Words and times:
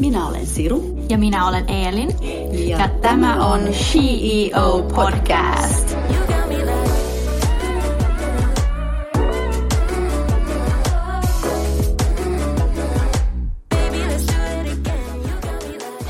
Minä 0.00 0.26
olen 0.26 0.46
Siru. 0.46 0.98
Ja 1.08 1.18
minä 1.18 1.48
olen 1.48 1.70
Eelin. 1.70 2.08
Ja, 2.68 2.78
ja 2.78 2.88
tämä 2.88 3.46
on 3.46 3.60
CEO 3.60 4.82
Podcast. 4.94 5.96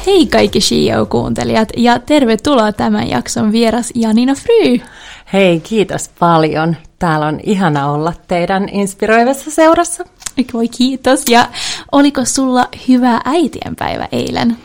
Hei 0.07 0.27
kaikki 0.27 0.59
CEO-kuuntelijat 0.59 1.69
ja 1.77 1.99
tervetuloa 1.99 2.73
tämän 2.73 3.09
jakson 3.09 3.53
vieras 3.53 3.93
Janina 3.95 4.35
Fry. 4.35 4.81
Hei, 5.33 5.61
kiitos 5.61 6.11
paljon. 6.19 6.77
Täällä 6.99 7.27
on 7.27 7.41
ihana 7.43 7.91
olla 7.91 8.13
teidän 8.29 8.69
inspiroivassa 8.69 9.51
seurassa. 9.51 10.05
Voi 10.53 10.69
kiitos. 10.69 11.25
Ja 11.29 11.49
oliko 11.93 12.25
sulla 12.25 12.69
hyvä 12.89 13.21
äitienpäivä 13.25 14.09
eilen? 14.13 14.57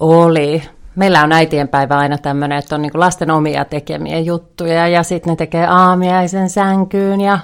Oli. 0.00 0.62
Meillä 0.96 1.22
on 1.22 1.32
äitienpäivä 1.32 1.98
aina 1.98 2.18
tämmöinen, 2.18 2.58
että 2.58 2.74
on 2.74 2.82
niinku 2.82 3.00
lasten 3.00 3.30
omia 3.30 3.64
tekemiä 3.64 4.18
juttuja 4.18 4.88
ja 4.88 5.02
sitten 5.02 5.30
ne 5.30 5.36
tekee 5.36 5.66
aamiaisen 5.66 6.50
sänkyyn 6.50 7.20
ja 7.20 7.38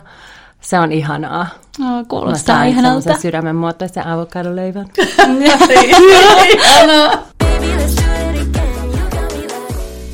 se 0.61 0.79
on 0.79 0.93
ihanaa. 0.93 1.47
No, 1.79 2.05
kuulostaa 2.09 2.59
Mä 2.59 2.65
ihanalta. 2.65 3.11
Mä 3.11 3.19
sydämen 3.19 3.57
muotoisen 3.57 4.07
avokadoleivän. 4.07 4.87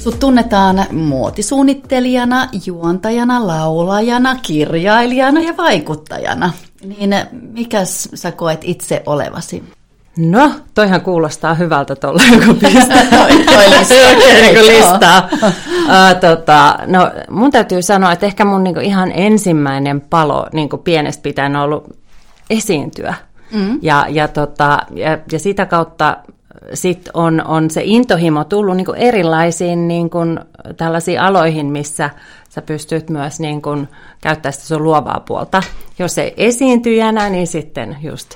Sut 0.02 0.20
tunnetaan 0.20 0.86
muotisuunnittelijana, 0.92 2.48
juontajana, 2.66 3.46
laulajana, 3.46 4.36
kirjailijana 4.42 5.40
ja 5.40 5.56
vaikuttajana. 5.56 6.52
Niin 6.84 7.14
mikäs 7.30 8.08
sä 8.14 8.32
koet 8.32 8.60
itse 8.64 9.02
olevasi? 9.06 9.62
No, 10.18 10.52
toihan 10.74 11.00
kuulostaa 11.00 11.54
hyvältä 11.54 11.96
tuolla, 11.96 12.22
kun 12.46 12.56
pistää 12.56 13.06
toi, 13.18 13.44
toi 13.44 13.70
listaa. 13.78 14.68
listaa. 14.72 15.28
uh, 15.42 16.20
tota, 16.20 16.78
no, 16.86 17.10
mun 17.30 17.50
täytyy 17.50 17.82
sanoa, 17.82 18.12
että 18.12 18.26
ehkä 18.26 18.44
mun 18.44 18.64
niinku 18.64 18.80
ihan 18.80 19.12
ensimmäinen 19.14 20.00
palo 20.00 20.46
niinku 20.52 20.78
pienestä 20.78 21.22
pitäen 21.22 21.56
on 21.56 21.62
ollut 21.62 21.96
esiintyä. 22.50 23.14
Mm. 23.52 23.78
Ja, 23.82 24.06
ja, 24.08 24.28
tota, 24.28 24.78
ja, 24.94 25.18
ja 25.32 25.38
sitä 25.38 25.66
kautta 25.66 26.16
sit 26.74 27.08
on, 27.14 27.46
on 27.46 27.70
se 27.70 27.80
intohimo 27.84 28.44
tullut 28.44 28.76
niin 28.76 28.84
kuin 28.84 28.98
erilaisiin 28.98 29.88
niin 29.88 30.10
kuin 30.10 30.40
tällaisiin 30.76 31.20
aloihin, 31.20 31.66
missä 31.66 32.10
sä 32.48 32.62
pystyt 32.62 33.10
myös 33.10 33.40
niin 33.40 33.62
kuin 33.62 33.88
käyttämään 34.20 34.52
sitä 34.52 34.66
sun 34.66 34.84
luovaa 34.84 35.22
puolta. 35.26 35.62
Jos 35.98 36.18
ei 36.18 36.34
esiintyjänä, 36.36 37.28
niin 37.28 37.46
sitten 37.46 37.96
just 38.02 38.34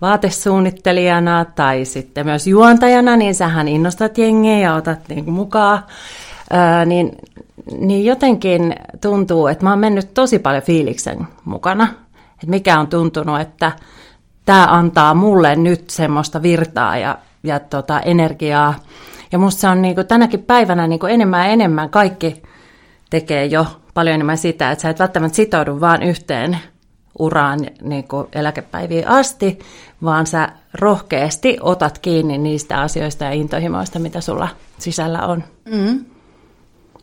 vaatesuunnittelijana 0.00 1.44
tai 1.44 1.84
sitten 1.84 2.26
myös 2.26 2.46
juontajana, 2.46 3.16
niin 3.16 3.34
sähän 3.34 3.68
innostat 3.68 4.18
jengiä 4.18 4.58
ja 4.58 4.74
otat 4.74 4.98
niin 5.08 5.24
kuin 5.24 5.34
mukaan. 5.34 5.78
Ää, 6.50 6.84
niin, 6.84 7.12
niin 7.78 8.04
jotenkin 8.04 8.74
tuntuu, 9.00 9.46
että 9.46 9.64
mä 9.64 9.70
oon 9.70 9.78
mennyt 9.78 10.14
tosi 10.14 10.38
paljon 10.38 10.62
fiiliksen 10.62 11.26
mukana. 11.44 11.88
Että 12.32 12.46
mikä 12.46 12.80
on 12.80 12.86
tuntunut, 12.86 13.40
että 13.40 13.72
tämä 14.44 14.66
antaa 14.66 15.14
mulle 15.14 15.56
nyt 15.56 15.90
semmoista 15.90 16.42
virtaa 16.42 16.98
ja 16.98 17.18
ja 17.46 17.60
tota, 17.60 18.00
energiaa. 18.00 18.74
Ja 19.32 19.38
musta 19.38 19.60
se 19.60 19.68
on 19.68 19.82
niin 19.82 19.94
kuin, 19.94 20.06
tänäkin 20.06 20.42
päivänä 20.42 20.86
niin 20.86 20.98
kuin 20.98 21.12
enemmän 21.12 21.46
ja 21.46 21.52
enemmän 21.52 21.90
kaikki 21.90 22.42
tekee 23.10 23.46
jo 23.46 23.66
paljon 23.94 24.14
enemmän 24.14 24.38
sitä, 24.38 24.70
että 24.70 24.82
sä 24.82 24.90
et 24.90 24.98
välttämättä 24.98 25.36
sitoudu 25.36 25.80
vaan 25.80 26.02
yhteen 26.02 26.58
uraan 27.18 27.60
niin 27.82 28.08
kuin 28.08 28.26
eläkepäiviin 28.32 29.08
asti, 29.08 29.58
vaan 30.04 30.26
sä 30.26 30.48
rohkeasti 30.74 31.56
otat 31.60 31.98
kiinni 31.98 32.38
niistä 32.38 32.80
asioista 32.80 33.24
ja 33.24 33.32
intohimoista, 33.32 33.98
mitä 33.98 34.20
sulla 34.20 34.48
sisällä 34.78 35.26
on. 35.26 35.44
Mm. 35.64 36.04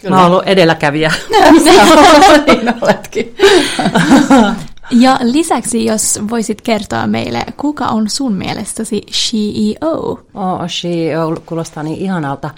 Kyllä. 0.02 0.16
Mä 0.16 0.22
oon 0.22 0.32
ollut 0.32 0.48
edelläkävijä. 0.48 1.12
niin 2.48 2.74
oletkin. 2.82 3.36
Ja 5.00 5.18
lisäksi, 5.22 5.86
jos 5.86 6.20
voisit 6.30 6.62
kertoa 6.62 7.08
meille, 7.08 7.44
kuka 7.58 7.88
on 7.88 8.09
sun 8.09 8.34
mielestäsi 8.34 9.02
CEO? 9.12 10.20
Oh, 10.34 10.68
CEO 10.68 11.36
kuulostaa 11.46 11.84
niin 11.84 11.98
ihanalta. 11.98 12.50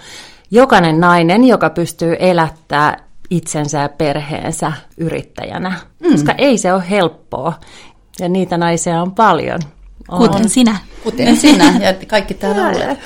Jokainen 0.51 0.99
nainen, 0.99 1.43
joka 1.43 1.69
pystyy 1.69 2.15
elättää 2.19 2.97
itsensä 3.29 3.79
ja 3.79 3.89
perheensä 3.89 4.73
yrittäjänä, 4.97 5.73
mm. 5.99 6.11
koska 6.11 6.33
ei 6.37 6.57
se 6.57 6.73
ole 6.73 6.89
helppoa. 6.89 7.53
Ja 8.19 8.29
niitä 8.29 8.57
naisia 8.57 9.01
on 9.01 9.11
paljon. 9.11 9.59
On. 10.09 10.17
Kuten 10.17 10.49
sinä. 10.49 10.77
Kuten 11.03 11.37
sinä 11.37 11.73
ja 11.79 11.93
kaikki 12.07 12.33
täällä 12.33 12.67
olet. 12.67 12.99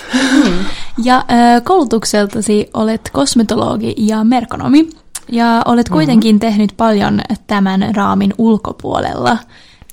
Mm. 0.43 0.65
Ja 1.03 1.25
koulutukseltasi 1.63 2.69
olet 2.73 3.09
kosmetologi 3.13 3.95
ja 3.97 4.23
merkonomi. 4.23 4.89
Ja 5.31 5.61
olet 5.65 5.89
mhm. 5.89 5.93
kuitenkin 5.93 6.35
mm-hmm. 6.35 6.39
tehnyt 6.39 6.73
paljon 6.77 7.21
tämän 7.47 7.95
raamin 7.95 8.33
ulkopuolella. 8.37 9.37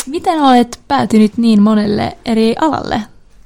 Miten 0.07 0.43
olet 0.43 0.81
päätynyt 0.89 1.37
niin 1.37 1.63
monelle 1.63 2.17
eri 2.25 2.55
alalle? 2.61 3.03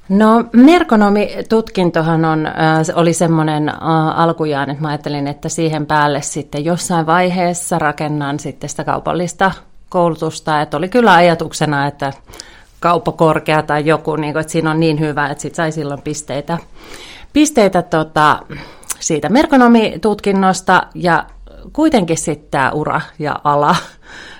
No 0.09 0.43
merkonomitutkintohan 0.53 2.25
on, 2.25 2.45
äh, 2.45 2.53
oli 2.95 3.13
semmoinen 3.13 3.69
äh, 3.69 3.75
alkujaan, 4.19 4.69
että 4.69 4.81
mä 4.81 4.87
ajattelin, 4.87 5.27
että 5.27 5.49
siihen 5.49 5.85
päälle 5.85 6.21
sitten 6.21 6.65
jossain 6.65 7.05
vaiheessa 7.05 7.79
rakennan 7.79 8.39
sitten 8.39 8.69
sitä 8.69 8.83
kaupallista 8.83 9.51
koulutusta. 9.89 10.61
Että 10.61 10.77
oli 10.77 10.89
kyllä 10.89 11.13
ajatuksena, 11.13 11.87
että 11.87 12.13
kauppakorkea 12.79 13.63
tai 13.63 13.85
joku, 13.85 14.15
niin 14.15 14.33
kuin, 14.33 14.41
että 14.41 14.51
siinä 14.51 14.71
on 14.71 14.79
niin 14.79 14.99
hyvä, 14.99 15.27
että 15.27 15.41
sit 15.41 15.55
sai 15.55 15.71
silloin 15.71 16.01
pisteitä, 16.01 16.57
pisteitä 17.33 17.81
tota, 17.81 18.39
siitä 18.99 19.29
merkonomitutkinnosta 19.29 20.87
ja 20.95 21.25
kuitenkin 21.73 22.17
sitten 22.17 22.51
tämä 22.51 22.71
ura 22.71 23.01
ja 23.19 23.35
ala, 23.43 23.75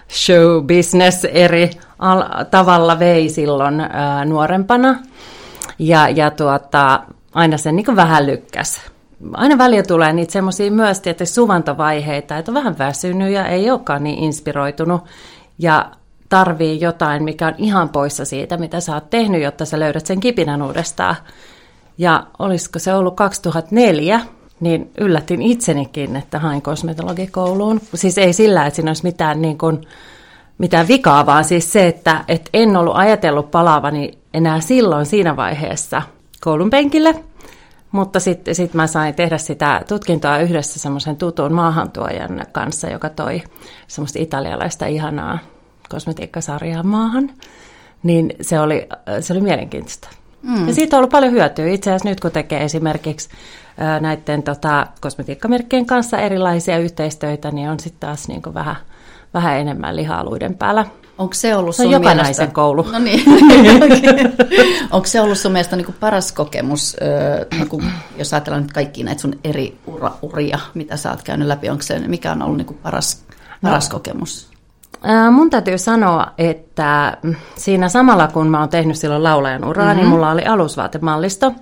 show 0.09 0.65
business 0.65 1.25
eri 1.25 1.69
al- 1.99 2.43
tavalla 2.51 2.99
vei 2.99 3.29
silloin 3.29 3.79
ää, 3.79 4.25
nuorempana. 4.25 4.99
Ja, 5.79 6.09
ja 6.09 6.31
tuota, 6.31 7.03
aina 7.33 7.57
se 7.57 7.71
niin 7.71 7.95
vähän 7.95 8.25
lykkäs. 8.25 8.81
Aina 9.33 9.57
välillä 9.57 9.83
tulee 9.83 10.13
niitä 10.13 10.31
semmoisia 10.31 10.71
myös 10.71 10.99
tietysti 10.99 11.35
suvantovaiheita, 11.35 12.37
että 12.37 12.51
on 12.51 12.55
vähän 12.55 12.77
väsynyt 12.77 13.33
ja 13.33 13.45
ei 13.45 13.71
olekaan 13.71 14.03
niin 14.03 14.23
inspiroitunut. 14.23 15.01
Ja 15.59 15.91
tarvii 16.29 16.81
jotain, 16.81 17.23
mikä 17.23 17.47
on 17.47 17.53
ihan 17.57 17.89
poissa 17.89 18.25
siitä, 18.25 18.57
mitä 18.57 18.79
sä 18.79 18.93
oot 18.93 19.09
tehnyt, 19.09 19.41
jotta 19.41 19.65
sä 19.65 19.79
löydät 19.79 20.05
sen 20.05 20.19
kipinän 20.19 20.61
uudestaan. 20.61 21.15
Ja 21.97 22.27
olisiko 22.39 22.79
se 22.79 22.93
ollut 22.93 23.15
2004, 23.15 24.21
niin 24.61 24.91
yllätin 24.97 25.41
itsenikin, 25.41 26.15
että 26.15 26.39
hain 26.39 26.61
kosmetologikouluun. 26.61 27.81
Siis 27.93 28.17
ei 28.17 28.33
sillä, 28.33 28.65
että 28.65 28.75
siinä 28.75 28.89
olisi 28.89 29.03
mitään, 29.03 29.41
niin 29.41 29.57
kuin, 29.57 29.81
mitään 30.57 30.87
vikaa, 30.87 31.25
vaan 31.25 31.43
siis 31.43 31.71
se, 31.73 31.87
että, 31.87 32.23
että 32.27 32.49
en 32.53 32.77
ollut 32.77 32.95
ajatellut 32.95 33.51
palaavani 33.51 34.17
enää 34.33 34.59
silloin 34.59 35.05
siinä 35.05 35.35
vaiheessa 35.35 36.01
koulun 36.41 36.69
penkille. 36.69 37.15
Mutta 37.91 38.19
sitten 38.19 38.55
sit 38.55 38.73
mä 38.73 38.87
sain 38.87 39.15
tehdä 39.15 39.37
sitä 39.37 39.81
tutkintoa 39.87 40.37
yhdessä 40.37 40.79
semmoisen 40.79 41.17
tutun 41.17 41.53
maahantuojan 41.53 42.45
kanssa, 42.51 42.89
joka 42.89 43.09
toi 43.09 43.41
semmoista 43.87 44.19
italialaista 44.19 44.85
ihanaa 44.85 45.39
kosmetiikkasarjaa 45.89 46.83
maahan. 46.83 47.29
Niin 48.03 48.33
se 48.41 48.59
oli, 48.59 48.89
se 49.19 49.33
oli 49.33 49.41
mielenkiintoista. 49.41 50.09
Mm. 50.43 50.67
Ja 50.67 50.73
siitä 50.73 50.95
on 50.95 50.97
ollut 50.97 51.11
paljon 51.11 51.31
hyötyä. 51.31 51.67
Itse 51.67 51.89
asiassa 51.89 52.09
nyt 52.09 52.19
kun 52.19 52.31
tekee 52.31 52.63
esimerkiksi 52.63 53.29
näiden 53.99 54.43
tota, 54.43 54.87
kosmetiikkamerkkien 55.01 55.85
kanssa 55.85 56.17
erilaisia 56.17 56.77
yhteistöitä, 56.77 57.51
niin 57.51 57.69
on 57.69 57.79
sitten 57.79 57.99
taas 57.99 58.27
niin 58.27 58.41
kuin 58.41 58.53
vähän, 58.53 58.75
vähän 59.33 59.59
enemmän 59.59 59.95
liha-aluiden 59.95 60.55
päällä. 60.55 60.85
Onko 61.17 61.33
se 61.33 61.55
ollut 61.55 61.75
sun 61.75 61.91
no, 61.91 61.99
mielestä... 61.99 62.47
koulu. 62.47 62.87
No 62.91 62.99
niin. 62.99 63.23
Onko 64.91 65.07
se 65.07 65.21
ollut 65.21 65.37
sun 65.37 65.51
mielestä 65.51 65.75
niin 65.75 65.95
paras 65.99 66.31
kokemus, 66.31 66.97
niin 67.51 67.69
kuin, 67.69 67.85
jos 68.17 68.33
ajatellaan 68.33 68.63
nyt 68.63 68.73
kaikki 68.73 69.03
näitä 69.03 69.21
sun 69.21 69.39
eri 69.43 69.77
ura, 69.85 70.11
uria, 70.21 70.59
mitä 70.73 70.97
sä 70.97 71.09
oot 71.09 71.23
käynyt 71.23 71.47
läpi, 71.47 71.69
onko 71.69 71.81
se, 71.81 71.99
mikä 71.99 72.31
on 72.31 72.41
ollut 72.41 72.57
niin 72.57 72.79
paras, 72.83 73.23
paras 73.61 73.89
no. 73.89 73.93
kokemus? 73.93 74.50
Mun 75.31 75.49
täytyy 75.49 75.77
sanoa, 75.77 76.27
että 76.37 77.17
siinä 77.55 77.89
samalla 77.89 78.27
kun 78.27 78.47
mä 78.47 78.59
oon 78.59 78.69
tehnyt 78.69 78.97
silloin 78.97 79.23
laulajan 79.23 79.65
uraa, 79.65 79.85
niin 79.85 79.95
mm-hmm. 79.95 80.01
niin 80.01 80.09
mulla 80.09 80.31
oli 80.31 80.45
alusvaatemallisto. 80.45 81.53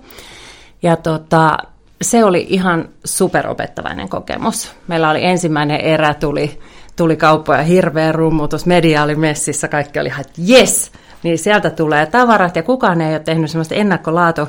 Ja 0.82 0.96
tota, 0.96 1.58
se 2.02 2.24
oli 2.24 2.46
ihan 2.48 2.88
superopettavainen 3.04 4.08
kokemus. 4.08 4.72
Meillä 4.88 5.10
oli 5.10 5.24
ensimmäinen 5.24 5.80
erä, 5.80 6.14
tuli, 6.14 6.60
tuli 6.96 7.16
kauppoja 7.16 7.62
hirveä 7.62 8.12
rummutus, 8.12 8.66
media 8.66 9.02
oli 9.02 9.14
messissä, 9.14 9.68
kaikki 9.68 10.00
oli 10.00 10.08
ihan, 10.08 10.20
että 10.20 10.42
yes, 10.50 10.92
niin 11.22 11.38
sieltä 11.38 11.70
tulee 11.70 12.06
tavarat 12.06 12.56
ja 12.56 12.62
kukaan 12.62 13.00
ei 13.00 13.12
ole 13.12 13.20
tehnyt 13.20 13.50
sellaista 13.50 13.74
ennakkolaatu 13.74 14.48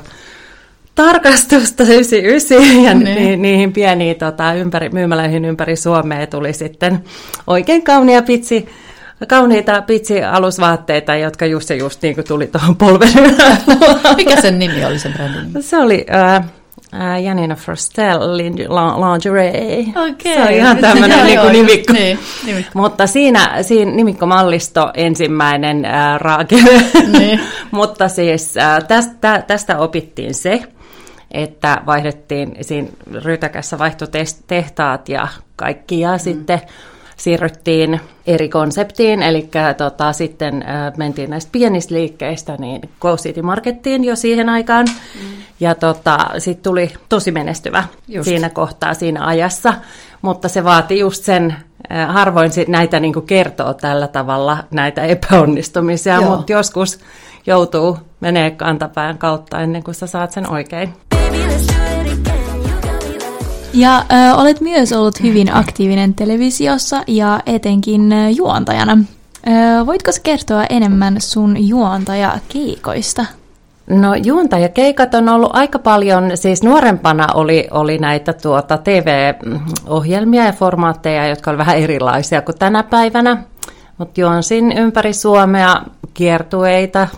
tarkastusta 0.94 1.82
99 1.82 2.84
ja 2.84 2.94
niin. 2.94 3.42
niihin 3.42 3.72
pieniin 3.72 4.16
tota, 4.16 4.54
ympäri, 4.54 4.88
myymälöihin 4.88 5.44
ympäri 5.44 5.76
Suomea 5.76 6.26
tuli 6.26 6.52
sitten 6.52 7.04
oikein 7.46 7.82
kaunia 7.82 8.22
pitsi 8.22 8.68
kauniita 9.28 9.82
pitsi-alusvaatteita, 9.82 11.16
jotka 11.16 11.46
just 11.46 11.70
ja 11.70 11.76
just 11.76 12.02
niin 12.02 12.14
kuin 12.14 12.24
tuli 12.28 12.46
tuohon 12.46 12.76
polven 12.76 13.08
Mikä 14.16 14.40
sen 14.40 14.58
nimi 14.58 14.84
oli 14.84 14.98
sen 14.98 15.12
brändin? 15.12 15.62
Se 15.62 15.78
oli 15.78 16.06
äh, 16.14 16.44
äh, 16.94 17.22
Janina 17.22 17.54
Frostel 17.54 18.36
Lingerie. 18.36 19.84
Okei. 20.10 20.34
Se 20.34 20.42
on 20.42 20.50
ihan 20.50 20.78
tämmöinen 20.78 21.26
niin 21.26 21.40
kuin 21.40 21.52
nimikko. 21.52 21.92
Niin, 21.92 22.18
nimikko. 22.46 22.70
Mutta 22.74 23.06
siinä, 23.06 23.62
siinä 23.62 23.90
nimikkomallisto 23.90 24.90
ensimmäinen 24.94 25.84
äh, 25.84 26.20
raake. 26.20 26.56
Niin. 27.18 27.40
Mutta 27.70 28.08
siis 28.08 28.56
äh, 28.56 28.84
tästä, 28.88 29.44
tästä 29.46 29.78
opittiin 29.78 30.34
se, 30.34 30.62
että 31.30 31.82
vaihdettiin, 31.86 32.56
siinä 32.60 32.88
Rytäkässä 33.24 33.78
vaihtui 33.78 34.08
tehtaat 34.46 35.08
ja 35.08 35.28
kaikki, 35.56 36.00
ja 36.00 36.12
mm. 36.12 36.18
sitten 36.18 36.60
siirryttiin 37.22 38.00
eri 38.26 38.48
konseptiin, 38.48 39.22
eli 39.22 39.48
tota, 39.76 40.12
sitten 40.12 40.62
äh, 40.62 40.92
mentiin 40.96 41.30
näistä 41.30 41.48
pienistä 41.52 41.94
liikkeistä 41.94 42.56
niin 42.58 42.80
Close 43.00 43.22
City 43.28 43.42
Markettiin 43.42 44.04
jo 44.04 44.16
siihen 44.16 44.48
aikaan, 44.48 44.86
mm. 44.86 45.28
ja 45.60 45.74
tota, 45.74 46.18
sitten 46.38 46.62
tuli 46.62 46.92
tosi 47.08 47.30
menestyvä 47.30 47.84
just. 48.08 48.24
siinä 48.24 48.50
kohtaa, 48.50 48.94
siinä 48.94 49.26
ajassa, 49.26 49.74
mutta 50.22 50.48
se 50.48 50.64
vaati 50.64 50.98
just 50.98 51.24
sen, 51.24 51.56
äh, 51.92 52.14
harvoin 52.14 52.52
sit 52.52 52.68
näitä 52.68 53.00
niin 53.00 53.12
kuin 53.12 53.26
kertoo 53.26 53.74
tällä 53.74 54.08
tavalla, 54.08 54.64
näitä 54.70 55.02
epäonnistumisia, 55.02 56.20
mutta 56.20 56.52
joskus 56.52 56.98
joutuu 57.46 57.98
menee 58.20 58.50
kantapään 58.50 59.18
kautta 59.18 59.60
ennen 59.60 59.82
kuin 59.82 59.94
sä 59.94 60.06
saat 60.06 60.32
sen 60.32 60.50
oikein. 60.50 60.92
Ja 63.74 64.04
äh, 64.12 64.38
olet 64.38 64.60
myös 64.60 64.92
ollut 64.92 65.22
hyvin 65.22 65.54
aktiivinen 65.54 66.14
televisiossa 66.14 67.02
ja 67.06 67.40
etenkin 67.46 68.14
juontajana. 68.36 68.98
Äh, 69.48 69.86
voitko 69.86 70.10
kertoa 70.22 70.64
enemmän 70.70 71.20
sun 71.20 71.68
juontajakeikoista? 71.68 73.24
No 73.90 74.14
juontajakeikat 74.14 75.14
on 75.14 75.28
ollut 75.28 75.50
aika 75.52 75.78
paljon, 75.78 76.30
siis 76.34 76.62
nuorempana 76.62 77.26
oli, 77.34 77.68
oli 77.70 77.98
näitä 77.98 78.32
tuota 78.32 78.78
TV-ohjelmia 78.78 80.44
ja 80.44 80.52
formaatteja, 80.52 81.28
jotka 81.28 81.50
olivat 81.50 81.66
vähän 81.66 81.78
erilaisia 81.78 82.42
kuin 82.42 82.58
tänä 82.58 82.82
päivänä. 82.82 83.42
Mutta 83.98 84.20
juonsin 84.20 84.72
ympäri 84.72 85.12
Suomea 85.12 85.76
kiertueita, 86.14 87.08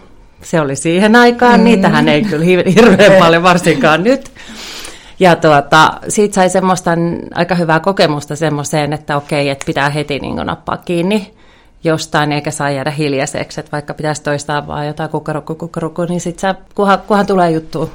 se 0.43 0.61
oli 0.61 0.77
siihen 0.77 1.17
aikaan, 1.17 1.61
mm. 1.61 1.65
niitähän 1.65 2.09
ei 2.09 2.23
kyllä 2.23 2.45
hirveän 2.45 3.23
paljon 3.23 3.43
varsinkaan 3.43 4.05
nyt. 4.05 4.31
Ja 5.19 5.37
tuota, 5.37 5.93
siitä 6.09 6.35
sai 6.35 6.51
semmoista 6.51 6.91
aika 7.35 7.55
hyvää 7.55 7.81
kokemusta 7.81 8.37
semmoiseen, 8.37 8.93
että 8.93 9.17
okei, 9.17 9.49
että 9.49 9.67
pitää 9.67 9.91
heti 9.91 10.19
niin 10.19 10.37
nappaa 10.37 10.77
kiinni 10.77 11.35
jostain, 11.85 12.33
eikä 12.33 12.51
saa 12.51 12.71
jäädä 12.71 12.91
hiljaiseksi, 12.91 13.61
että 13.61 13.73
vaikka 13.73 13.95
pitäisi 13.95 14.23
toistaa 14.23 14.67
vaan 14.67 14.87
jotain 14.87 15.11
kukkarukku, 15.11 15.55
kukkarukku, 15.55 16.05
niin 16.05 16.21
sitten 16.21 16.55
kunhan, 16.75 16.99
kunhan 17.07 17.27
tulee 17.27 17.51
juttu. 17.51 17.91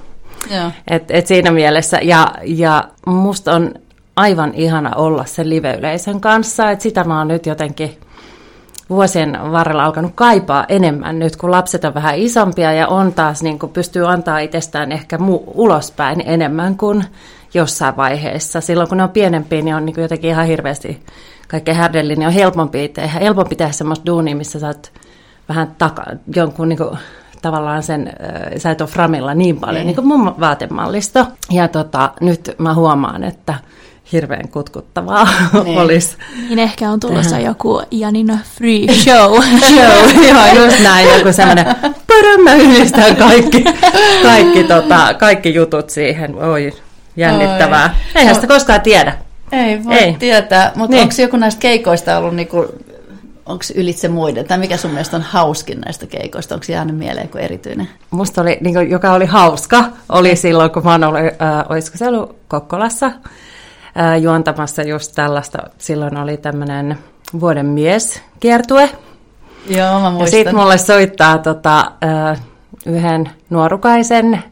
Et, 0.87 1.11
et 1.11 1.27
siinä 1.27 1.51
mielessä, 1.51 1.99
ja, 2.01 2.31
ja 2.43 2.83
musta 3.05 3.53
on 3.53 3.73
aivan 4.15 4.53
ihana 4.53 4.95
olla 4.95 5.25
sen 5.25 5.49
live-yleisön 5.49 6.21
kanssa, 6.21 6.71
että 6.71 6.83
sitä 6.83 7.03
mä 7.03 7.17
oon 7.17 7.27
nyt 7.27 7.45
jotenkin 7.45 7.97
vuosien 8.89 9.37
varrella 9.51 9.85
alkanut 9.85 10.11
kaipaa 10.15 10.65
enemmän 10.69 11.19
nyt, 11.19 11.35
kun 11.35 11.51
lapset 11.51 11.85
on 11.85 11.93
vähän 11.93 12.17
isompia 12.17 12.73
ja 12.73 12.87
on 12.87 13.13
taas 13.13 13.43
niin 13.43 13.59
kuin 13.59 13.71
pystyy 13.71 14.11
antaa 14.11 14.39
itsestään 14.39 14.91
ehkä 14.91 15.17
mu- 15.17 15.51
ulospäin 15.53 16.23
enemmän 16.25 16.77
kuin 16.77 17.05
jossain 17.53 17.97
vaiheessa. 17.97 18.61
Silloin 18.61 18.89
kun 18.89 18.97
ne 18.97 19.03
on 19.03 19.09
pienempiä, 19.09 19.61
niin 19.61 19.75
on 19.75 19.85
niin 19.85 19.93
kuin 19.93 20.01
jotenkin 20.01 20.29
ihan 20.29 20.45
hirveästi 20.45 21.03
kaikkein 21.47 21.77
härdellinen, 21.77 22.19
niin 22.19 22.27
on 22.27 22.33
helpompi 22.33 22.87
tehdä, 22.87 23.19
helpompi 23.19 23.55
tehdä 23.55 23.71
semmoista 23.71 24.05
duunia, 24.05 24.35
missä 24.35 24.59
sä 24.59 24.67
oot 24.67 24.91
vähän 25.49 25.75
taka, 25.77 26.03
jonkun 26.35 26.69
niin 26.69 26.77
kuin, 26.77 26.97
tavallaan 27.41 27.83
sen, 27.83 28.07
äh, 28.07 28.57
sä 28.57 28.71
et 28.71 28.81
ole 28.81 28.89
framilla 28.89 29.33
niin 29.33 29.59
paljon, 29.59 29.75
niin, 29.75 29.85
niin 29.85 29.95
kuin 29.95 30.07
mun 30.07 30.35
vaatemallisto. 30.39 31.27
Ja 31.51 31.67
tota, 31.67 32.11
nyt 32.21 32.55
mä 32.57 32.73
huomaan, 32.73 33.23
että 33.23 33.53
hirveän 34.11 34.49
kutkuttavaa 34.49 35.27
niin. 35.63 35.79
olisi. 35.79 36.17
Niin 36.49 36.59
ehkä 36.59 36.89
on 36.89 36.99
tulossa 36.99 37.29
Tähän. 37.29 37.45
joku 37.45 37.81
Janina 37.91 38.37
Free 38.57 38.93
Show. 38.93 39.41
show, 39.69 40.25
joo, 40.27 40.65
just 40.65 40.79
näin, 40.83 41.07
joku 41.17 41.33
semmoinen, 41.33 41.65
mä 42.43 42.53
yhdistän 42.53 43.15
kaikki, 43.15 43.63
kaikki, 44.23 44.63
tota, 44.63 45.13
kaikki 45.13 45.53
jutut 45.53 45.89
siihen, 45.89 46.35
oi, 46.35 46.73
jännittävää. 47.15 47.85
Oi. 47.85 48.21
Eihän 48.21 48.35
sitä 48.35 48.47
koskaan 48.47 48.81
tiedä. 48.81 49.17
Ei 49.51 49.83
voi 49.83 49.93
Ei. 49.93 50.13
tietää, 50.13 50.71
mutta 50.75 50.95
niin. 50.95 51.03
onko 51.03 51.15
joku 51.21 51.37
näistä 51.37 51.59
keikoista 51.59 52.17
ollut 52.17 52.35
niinku, 52.35 52.65
onko 53.45 53.63
ylitse 53.75 54.07
muiden, 54.07 54.45
tai 54.45 54.57
mikä 54.57 54.77
sun 54.77 54.91
mielestä 54.91 55.17
on 55.17 55.23
hauskin 55.23 55.81
näistä 55.81 56.05
keikoista, 56.07 56.55
onko 56.55 56.65
jäänyt 56.69 56.97
mieleen 56.97 57.25
joku 57.25 57.37
erityinen? 57.37 57.89
Musta 58.11 58.41
oli, 58.41 58.57
niin 58.61 58.73
kuin, 58.73 58.89
joka 58.89 59.13
oli 59.13 59.25
hauska, 59.25 59.83
oli 60.09 60.35
silloin, 60.35 60.71
kun 60.71 60.83
mä 60.83 60.91
oon 60.91 61.03
ollut, 61.03 61.21
äh, 61.21 61.65
olisiko 61.69 61.97
se 61.97 62.07
ollut 62.07 62.35
Kokkolassa, 62.47 63.11
ää, 63.95 64.17
juontamassa 64.17 64.83
just 64.83 65.11
tällaista. 65.15 65.57
Silloin 65.77 66.17
oli 66.17 66.37
tämmöinen 66.37 66.97
vuoden 67.39 67.65
mies 67.65 68.21
kiertue. 68.39 68.89
Joo, 69.69 69.99
mä 69.99 70.09
muistan. 70.09 70.19
Ja 70.19 70.27
sitten 70.27 70.55
mulle 70.55 70.77
soittaa 70.77 71.37
tota, 71.37 71.91
ää, 72.01 72.35
yhden 72.85 73.29
nuorukaisen, 73.49 74.43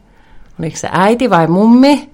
oliko 0.60 0.76
se 0.76 0.88
äiti 0.92 1.30
vai 1.30 1.46
mummi, 1.46 2.10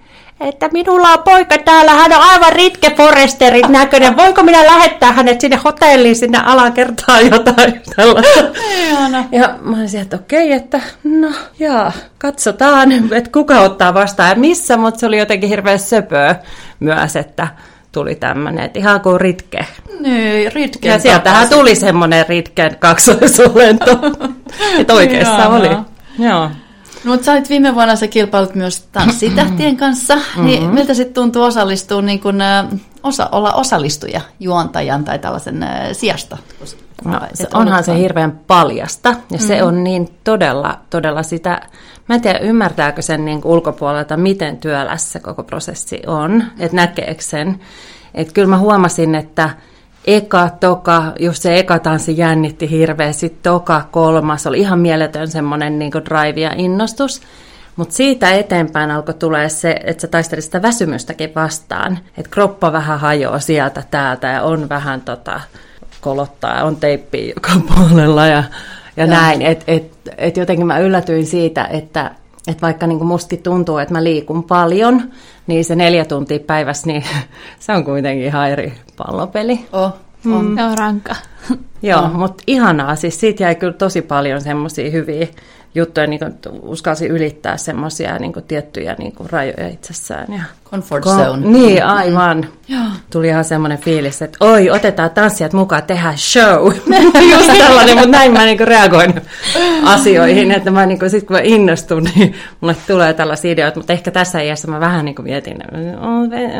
että 0.49 0.69
minulla 0.73 1.09
on 1.09 1.23
poika 1.25 1.59
täällä, 1.59 1.91
hän 1.91 2.13
on 2.13 2.23
aivan 2.23 2.53
Ritke 2.53 2.91
Foresterin 2.97 3.73
näköinen. 3.73 4.17
Voinko 4.17 4.43
minä 4.43 4.67
lähettää 4.67 5.13
hänet 5.13 5.41
sinne 5.41 5.61
hotelliin, 5.65 6.17
sinne 6.17 6.39
alakertaan 6.45 7.31
jotain 7.31 7.81
tällaista? 7.97 8.41
Ja 9.33 9.55
mä 9.61 9.77
olisin, 9.77 10.01
että 10.01 10.17
okei, 10.17 10.53
että 10.53 10.81
no 11.05 11.29
jaa, 11.59 11.93
katsotaan, 12.19 12.93
että 13.13 13.31
kuka 13.33 13.61
ottaa 13.61 13.95
vastaan 13.95 14.29
ja 14.31 14.37
missä, 14.37 14.77
mutta 14.77 15.01
se 15.01 15.07
oli 15.07 15.19
jotenkin 15.19 15.49
hirveän 15.49 15.79
söpöä 15.79 16.37
myös, 16.81 17.17
että 17.17 17.49
tuli 17.93 18.15
tämmöinen, 18.15 18.65
että 18.65 18.79
ihan 18.79 19.01
kuin 19.01 19.21
Ritke. 19.21 19.67
Niin, 20.01 20.53
Ritke. 20.53 20.89
Ja 20.89 20.99
sieltähän 20.99 21.49
tuli 21.49 21.75
semmoinen 21.75 22.25
Ritken 22.29 22.77
kaksoisolento, 22.79 23.91
että 24.79 24.95
oikeassa 24.95 25.49
oli. 25.49 25.71
Joo. 26.19 26.51
No, 27.05 27.11
mutta 27.11 27.25
sä 27.25 27.33
olit 27.33 27.49
viime 27.49 27.75
vuonna 27.75 27.97
sä 27.97 28.09
kilpailut 28.09 28.55
myös 28.55 28.89
tanssitähtien 28.93 29.77
kanssa, 29.87 30.17
mm-hmm. 30.17 30.47
niin 30.47 30.71
miltä 30.71 30.95
sitten 30.95 31.15
tuntuu 31.15 31.43
osallistua, 31.43 32.03
niin 32.03 32.21
kun, 32.21 32.39
osa, 33.03 33.29
olla 33.33 33.53
osallistuja 33.53 34.21
juontajan 34.41 35.05
tai 35.05 35.19
tällaisen 35.19 35.63
äh, 35.63 35.89
sijasta? 35.93 36.39
No, 37.05 37.21
se, 37.35 37.47
onhan 37.55 37.85
se 37.85 37.99
hirveän 37.99 38.41
paljasta 38.47 39.09
ja 39.09 39.15
mm-hmm. 39.15 39.47
se 39.47 39.63
on 39.63 39.85
niin 39.85 40.09
todella, 40.25 40.79
todella 40.91 41.23
sitä, 41.23 41.61
mä 42.09 42.15
en 42.15 42.21
tiedä 42.21 42.39
ymmärtääkö 42.39 43.03
sen 43.03 43.25
niin 43.25 43.41
ulkopuolelta, 43.45 44.17
miten 44.17 44.57
työlässä 44.57 45.21
koko 45.21 45.43
prosessi 45.43 46.03
on, 46.07 46.45
että 46.59 46.77
näkeekö 46.77 47.23
sen. 47.23 47.61
Että 48.15 48.33
kyllä 48.35 48.49
mä 48.49 48.59
huomasin, 48.59 49.15
että 49.15 49.51
eka, 50.07 50.51
toka, 50.61 51.13
just 51.19 51.43
se 51.43 51.59
eka 51.59 51.79
tanssi 51.79 52.19
jännitti 52.19 52.71
hirveästi, 52.71 53.21
sitten 53.21 53.53
toka, 53.53 53.83
kolmas, 53.91 54.47
oli 54.47 54.61
ihan 54.61 54.79
mieletön 54.79 55.29
semmoinen 55.29 55.79
niin 55.79 55.93
drive 55.93 56.41
ja 56.41 56.53
innostus. 56.57 57.23
Mutta 57.77 57.95
siitä 57.95 58.33
eteenpäin 58.33 58.91
alkoi 58.91 59.15
tulee 59.15 59.49
se, 59.49 59.81
että 59.85 60.01
sä 60.01 60.09
taistelit 60.09 60.45
sitä 60.45 60.63
väsymystäkin 60.63 61.33
vastaan. 61.35 61.99
Että 62.19 62.31
kroppa 62.31 62.73
vähän 62.73 63.01
hajoaa 63.01 63.39
sieltä 63.39 63.83
täältä 63.91 64.27
ja 64.27 64.43
on 64.43 64.69
vähän 64.69 65.01
tota, 65.01 65.41
kolottaa, 66.01 66.65
on 66.65 66.77
teippi 66.77 67.29
joka 67.29 67.51
puolella 67.75 68.27
ja, 68.27 68.33
ja, 68.37 68.45
ja. 68.97 69.07
näin. 69.07 69.43
Että 69.43 69.65
et, 69.67 69.93
et 70.19 70.37
jotenkin 70.37 70.67
mä 70.67 70.79
yllätyin 70.79 71.27
siitä, 71.27 71.65
että 71.65 72.11
et 72.49 72.63
vaikka 72.63 72.87
niin 72.87 73.07
mustakin 73.07 73.43
tuntuu, 73.43 73.79
että 73.79 73.95
mä 73.95 74.05
liikun 74.05 74.45
paljon, 74.45 75.03
niin 75.47 75.65
se 75.65 75.75
neljä 75.77 76.05
tuntia 76.05 76.39
päivässä, 76.39 76.87
niin 76.87 77.05
se 77.61 77.73
on 77.73 77.85
kuitenkin 77.85 78.27
ihan 78.27 78.51
eri 78.51 78.73
pallopeli. 78.97 79.61
Oh, 79.73 79.93
on. 80.33 80.47
Mm. 80.47 80.57
Se 80.57 80.65
on 80.65 80.79
rankka. 80.79 81.15
Joo, 81.83 82.03
oh. 82.03 82.13
mutta 82.13 82.43
ihanaa. 82.47 82.97
Siis 82.97 83.21
siitä 83.21 83.43
jäi 83.43 83.55
kyllä 83.55 83.73
tosi 83.73 84.03
paljon 84.03 84.41
semmoisia 84.41 84.91
hyviä 84.91 85.27
juttuja, 85.75 86.07
niin 86.07 86.21
kuin, 86.21 86.61
uskalsi 86.63 87.07
ylittää 87.07 87.57
semmoisia 87.57 88.19
niin 88.19 88.33
tiettyjä 88.49 88.97
niin 88.99 89.13
kuin, 89.13 89.31
rajoja 89.31 89.69
itsessään. 89.69 90.33
Ja 90.33 90.43
Comfort 90.71 91.05
zone. 91.05 91.49
Niin, 91.49 91.85
aivan. 91.85 92.47
Mm. 92.69 92.77
Tuli 93.11 93.29
ihan 93.29 93.45
semmoinen 93.45 93.79
fiilis, 93.79 94.23
että 94.23 94.39
oi, 94.41 94.71
otetaan 94.71 95.11
tanssijat 95.11 95.53
mukaan, 95.53 95.83
tehdään 95.83 96.19
show. 96.19 96.73
Just 97.33 97.59
tällainen, 97.59 97.95
mutta 97.95 98.11
näin 98.11 98.33
mä 98.33 98.45
niin 98.45 98.57
kuin, 98.57 98.69
reagoin 98.69 99.15
asioihin, 99.85 100.51
että 100.53 100.71
mä 100.71 100.87
niin 100.87 100.99
kuin, 100.99 101.11
sit 101.11 101.27
kun 101.27 101.37
mä 101.37 101.41
innostun, 101.41 102.05
niin 102.15 102.35
mulle 102.61 102.77
tulee 102.87 103.15
tällaisia 103.15 103.53
ideoita, 103.53 103.81
mutta 103.81 103.93
ehkä 103.93 104.11
tässä 104.11 104.41
iässä 104.41 104.69
mä 104.69 104.81
vähän 104.81 105.05
niin 105.05 105.15
kuin 105.15 105.27
mietin, 105.27 105.57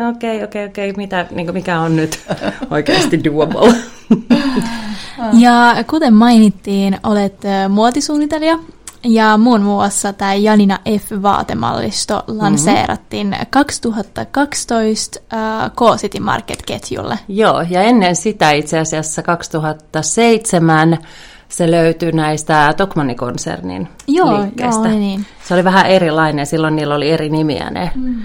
okei, 0.09 0.43
okei, 0.43 0.65
okei, 0.65 0.93
mitä, 0.97 1.25
niin 1.31 1.53
mikä 1.53 1.79
on 1.79 1.95
nyt 1.95 2.19
oikeasti 2.69 3.23
doable. 3.23 3.73
ja 5.43 5.75
kuten 5.89 6.13
mainittiin, 6.13 6.97
olet 7.03 7.37
muotisuunnitelija 7.69 8.59
ja 9.05 9.37
muun 9.37 9.61
muassa 9.61 10.13
tämä 10.13 10.33
Janina 10.33 10.79
F-vaatemallisto 10.99 12.23
lanseerattiin 12.27 13.27
mm-hmm. 13.27 13.45
2012 13.49 15.19
äh, 15.33 15.71
K-City 15.71 16.19
Market-ketjulle. 16.19 17.19
Joo, 17.27 17.65
ja 17.69 17.81
ennen 17.81 18.15
sitä 18.15 18.51
itse 18.51 18.79
asiassa 18.79 19.23
2007 19.23 20.97
se 21.49 21.71
löytyi 21.71 22.11
näistä 22.11 22.73
Tokmanni-konsernin 22.77 23.87
joo, 24.07 24.41
liikkeestä. 24.41 24.87
Joo, 24.87 24.99
niin. 24.99 25.25
Se 25.43 25.53
oli 25.53 25.63
vähän 25.63 25.85
erilainen, 25.85 26.45
silloin 26.45 26.75
niillä 26.75 26.95
oli 26.95 27.11
eri 27.11 27.29
nimiä 27.29 27.69
ne. 27.69 27.91
Mm 27.95 28.21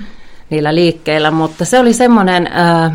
niillä 0.50 0.74
liikkeillä, 0.74 1.30
mutta 1.30 1.64
se 1.64 1.78
oli 1.78 1.92
semmoinen 1.92 2.46
äh, 2.46 2.92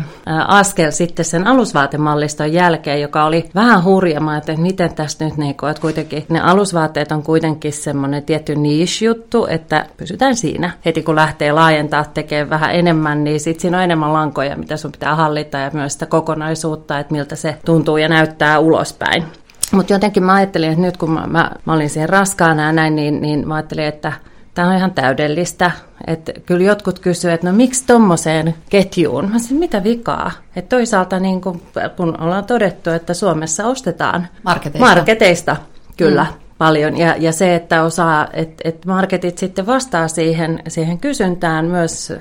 askel 0.48 0.90
sitten 0.90 1.24
sen 1.24 1.46
alusvaatemalliston 1.46 2.52
jälkeen, 2.52 3.00
joka 3.00 3.24
oli 3.24 3.50
vähän 3.54 3.84
hurjama, 3.84 4.36
että 4.36 4.56
miten 4.56 4.94
tästä 4.94 5.24
nyt, 5.24 5.36
niin 5.36 5.50
että 5.70 5.80
kuitenkin 5.80 6.24
ne 6.28 6.40
alusvaatteet 6.40 7.12
on 7.12 7.22
kuitenkin 7.22 7.72
semmoinen 7.72 8.22
tietty 8.22 8.54
niche-juttu, 8.56 9.46
että 9.50 9.86
pysytään 9.96 10.36
siinä. 10.36 10.70
Heti 10.84 11.02
kun 11.02 11.16
lähtee 11.16 11.52
laajentaa 11.52 12.04
tekemään 12.04 12.50
vähän 12.50 12.74
enemmän, 12.74 13.24
niin 13.24 13.40
sitten 13.40 13.60
siinä 13.60 13.76
on 13.76 13.84
enemmän 13.84 14.12
lankoja, 14.12 14.56
mitä 14.56 14.76
sun 14.76 14.92
pitää 14.92 15.14
hallita 15.14 15.58
ja 15.58 15.70
myös 15.72 15.92
sitä 15.92 16.06
kokonaisuutta, 16.06 16.98
että 16.98 17.12
miltä 17.12 17.36
se 17.36 17.56
tuntuu 17.64 17.96
ja 17.96 18.08
näyttää 18.08 18.58
ulospäin. 18.58 19.24
Mutta 19.72 19.92
jotenkin 19.92 20.24
mä 20.24 20.34
ajattelin, 20.34 20.68
että 20.68 20.82
nyt 20.82 20.96
kun 20.96 21.10
mä, 21.10 21.26
mä, 21.26 21.50
mä 21.64 21.72
olin 21.72 21.90
siihen 21.90 22.08
raskaana 22.08 22.62
ja 22.62 22.72
näin, 22.72 22.96
niin, 22.96 23.20
niin 23.20 23.48
mä 23.48 23.54
ajattelin, 23.54 23.84
että 23.84 24.12
tämä 24.56 24.68
on 24.68 24.76
ihan 24.76 24.90
täydellistä. 24.90 25.70
Että 26.06 26.32
kyllä 26.46 26.62
jotkut 26.62 26.98
kysyvät, 26.98 27.34
että 27.34 27.46
no 27.46 27.56
miksi 27.56 27.86
tuommoiseen 27.86 28.54
ketjuun? 28.70 29.30
Mä 29.32 29.38
sanoin, 29.38 29.60
mitä 29.60 29.84
vikaa? 29.84 30.30
Että 30.56 30.76
toisaalta 30.76 31.20
niin 31.20 31.40
kun, 31.40 31.62
kun 31.96 32.20
ollaan 32.20 32.44
todettu, 32.44 32.90
että 32.90 33.14
Suomessa 33.14 33.66
ostetaan 33.66 34.28
marketeista, 34.42 34.88
marketeista 34.88 35.56
kyllä. 35.96 36.24
Mm 36.24 36.46
paljon. 36.58 36.96
Ja, 36.96 37.14
ja 37.18 37.32
se, 37.32 37.54
että 37.54 37.82
osaa, 37.82 38.28
että 38.32 38.68
et 38.68 38.84
marketit 38.84 39.38
sitten 39.38 39.66
vastaa 39.66 40.08
siihen, 40.08 40.62
siihen 40.68 40.98
kysyntään 40.98 41.64
myös 41.64 42.12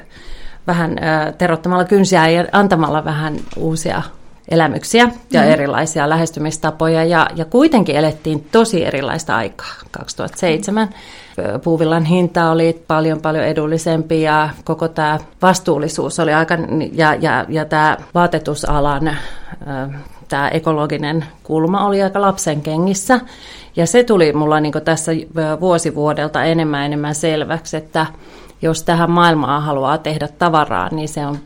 vähän 0.68 0.98
äh, 1.04 1.34
terottamalla 1.38 1.86
kynsiä 1.86 2.30
ja 2.30 2.46
antamalla 2.52 3.06
vähän 3.06 3.36
uusia 3.58 4.02
elämyksiä 4.50 5.10
ja 5.32 5.42
mm. 5.42 5.48
erilaisia 5.48 6.10
lähestymistapoja. 6.10 7.04
Ja, 7.04 7.30
ja 7.36 7.46
kuitenkin 7.46 7.96
elettiin 7.96 8.48
tosi 8.52 8.86
erilaista 8.86 9.36
aikaa 9.36 9.74
2007. 9.92 10.90
Puuvillan 11.64 12.06
hinta 12.06 12.52
oli 12.52 12.84
paljon 12.88 13.22
paljon 13.22 13.46
edullisempi 13.46 14.22
ja 14.22 14.50
koko 14.64 14.88
tämä 14.88 15.20
vastuullisuus 15.42 16.20
oli 16.20 16.34
aika, 16.34 16.58
ja, 16.92 17.16
ja, 17.16 17.46
ja 17.50 17.66
tämä 17.66 17.98
vaatetusalan 18.14 19.18
tämä 20.28 20.50
ekologinen 20.50 21.26
kulma 21.44 21.86
oli 21.86 22.04
aika 22.04 22.22
lapsen 22.22 22.62
kengissä. 22.62 23.20
Ja 23.76 23.88
se 23.88 24.04
tuli 24.04 24.34
mulla 24.34 24.60
niin 24.60 24.74
tässä 24.86 25.12
vuosi 25.60 25.96
vuodelta 25.96 26.44
enemmän 26.44 26.86
enemmän 26.86 27.16
selväksi, 27.16 27.78
että 27.78 28.06
jos 28.62 28.84
tähän 28.84 29.12
maailmaan 29.12 29.64
haluaa 29.64 29.98
tehdä 29.98 30.28
tavaraa, 30.28 30.90
niin 30.92 31.10
se 31.10 31.26
on 31.26 31.38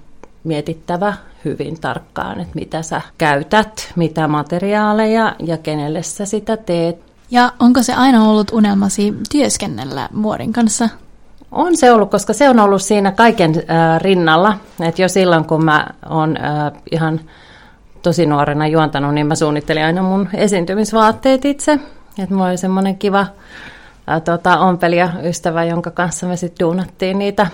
mietittävä 0.44 1.14
hyvin 1.46 1.80
tarkkaan, 1.82 2.40
että 2.40 2.56
mitä 2.56 2.82
sä 2.82 3.02
käytät, 3.18 3.92
mitä 3.96 4.28
materiaaleja 4.28 5.36
ja 5.40 5.58
kenelle 5.58 6.04
sä 6.04 6.26
sitä 6.26 6.58
teet. 6.58 6.98
Ja 7.32 7.52
onko 7.60 7.84
se 7.84 7.94
aina 7.94 8.24
ollut 8.24 8.52
unelmasi 8.52 9.14
työskennellä 9.32 10.10
muodin 10.14 10.54
kanssa? 10.54 10.90
On 11.52 11.78
se 11.78 11.92
ollut, 11.92 12.12
koska 12.12 12.34
se 12.34 12.50
on 12.50 12.60
ollut 12.60 12.82
siinä 12.82 13.12
kaiken 13.12 13.52
äh, 13.56 14.00
rinnalla. 14.02 14.58
Et 14.80 15.00
jo 15.00 15.10
silloin, 15.10 15.46
kun 15.46 15.66
mä 15.66 15.88
oon 16.10 16.38
äh, 16.38 16.72
ihan 16.92 17.20
tosi 18.02 18.26
nuorena 18.26 18.68
juontanut, 18.68 19.14
niin 19.14 19.28
mä 19.28 19.36
suunnittelin 19.36 19.84
aina 19.84 20.04
mun 20.04 20.30
esiintymisvaatteet 20.34 21.46
itse. 21.46 21.80
Et 22.24 22.30
mulla 22.30 22.48
oli 22.48 22.58
semmoinen 22.58 22.98
kiva 22.98 23.20
äh, 23.20 24.22
tota, 24.26 24.60
ompelija 24.60 25.10
ystävä, 25.24 25.64
jonka 25.64 25.92
kanssa 25.92 26.28
me 26.28 26.38
sitten 26.38 26.66
duunattiin 26.66 27.20
niitä 27.20 27.48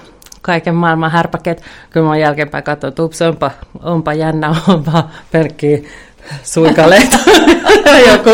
kaiken 0.45 0.75
maailman 0.75 1.11
härpäkeet. 1.11 1.63
Kyllä 1.89 2.07
mä 2.07 2.17
jälkeenpäin 2.17 2.63
katsoin, 2.63 2.89
että 2.89 3.03
ups, 3.03 3.21
onpa, 3.21 3.51
onpa 3.83 4.13
jännä, 4.13 4.55
onpa 4.67 5.09
pelkkiä 5.31 5.77
suikaleita, 6.43 7.17
joku 8.11 8.29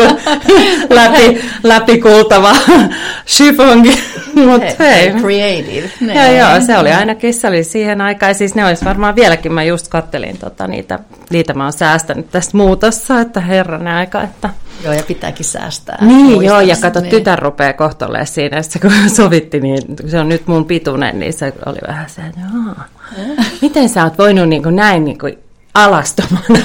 läpi, 0.90 1.44
läpikultava 1.62 2.56
chifongi. 3.36 4.02
Mut 4.34 4.62
hei. 4.78 5.10
Creative. 5.10 5.90
Ja 6.14 6.32
joo, 6.32 6.60
se 6.66 6.78
oli 6.78 6.92
ainakin, 6.92 7.34
se 7.34 7.48
oli 7.48 7.64
siihen 7.64 8.00
aikaan, 8.00 8.34
siis 8.34 8.54
ne 8.54 8.66
olisi 8.66 8.84
varmaan 8.84 9.16
vieläkin, 9.16 9.52
mä 9.52 9.62
just 9.62 9.88
kattelin 9.88 10.38
tota, 10.38 10.66
niitä, 10.66 10.98
niitä 11.30 11.54
mä 11.54 11.62
oon 11.62 11.72
säästänyt 11.72 12.30
tästä 12.30 12.56
muutossa, 12.56 13.20
että 13.20 13.40
herran 13.40 13.86
aika, 13.86 14.22
että... 14.22 14.50
Joo, 14.84 14.92
ja 14.92 15.02
pitääkin 15.02 15.44
säästää. 15.44 15.98
Niin, 16.00 16.42
joo, 16.42 16.60
ja 16.60 16.76
kato, 16.80 17.00
niin. 17.00 17.10
tytär 17.10 17.38
rupeaa 17.38 17.72
kohtolleen 17.72 18.26
siinä, 18.26 18.58
että 18.58 18.78
kun 18.78 18.92
sovitti, 19.16 19.60
niin 19.60 19.82
se 20.06 20.18
on 20.18 20.28
nyt 20.28 20.46
mun 20.46 20.64
pituinen, 20.64 21.20
niin 21.20 21.32
se 21.32 21.52
oli 21.66 21.78
vähän 21.88 22.10
se, 22.10 22.22
että 22.22 22.40
miten 23.62 23.88
sä 23.88 24.04
oot 24.04 24.18
voinut 24.18 24.48
niin 24.48 24.62
kuin 24.62 24.76
näin 24.76 25.04
niin 25.04 25.18
kuin 25.18 25.38
alastomana. 25.74 26.58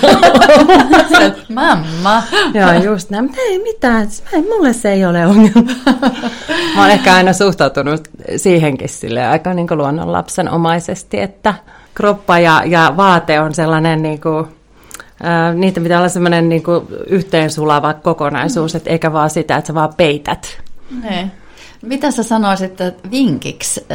Mamma. 1.54 2.24
Joo, 2.54 2.84
just 2.84 3.10
näin. 3.10 3.24
Mutta 3.24 3.42
ei 3.42 3.60
mitään, 3.60 4.08
mulle 4.50 4.74
se 4.74 4.92
ei 4.92 5.06
ole 5.06 5.26
ongelma. 5.26 5.72
Mä 6.76 6.82
oon 6.82 6.90
ehkä 6.90 7.16
aina 7.16 7.34
suhtautunut 7.34 8.08
siihenkin 8.38 8.90
sille 8.90 9.28
aika 9.28 9.54
niin 9.54 9.68
kuin 9.68 9.78
luonnonlapsenomaisesti, 9.78 11.20
että 11.20 11.54
kroppa 11.94 12.40
ja, 12.40 12.64
ja 12.66 12.94
vaate 12.98 13.40
on 13.40 13.54
sellainen 13.54 14.04
niin 14.04 14.22
kuin, 14.22 14.48
ää, 15.24 15.54
niitä 15.54 15.82
pitää 15.82 15.98
olla 15.98 16.10
sellainen 16.10 16.50
niin 16.50 16.64
yhteensulava 17.08 17.94
kokonaisuus, 17.94 18.74
mm. 18.74 18.78
että 18.78 18.90
eikä 18.90 19.14
vaan 19.14 19.30
sitä, 19.30 19.58
että 19.58 19.68
sä 19.68 19.74
vaan 19.74 19.94
peität. 19.98 20.62
Ne. 21.04 21.32
Mitä 21.82 22.12
sä 22.12 22.24
sanoisit 22.24 22.82
että 22.82 23.10
vinkiksi 23.12 23.86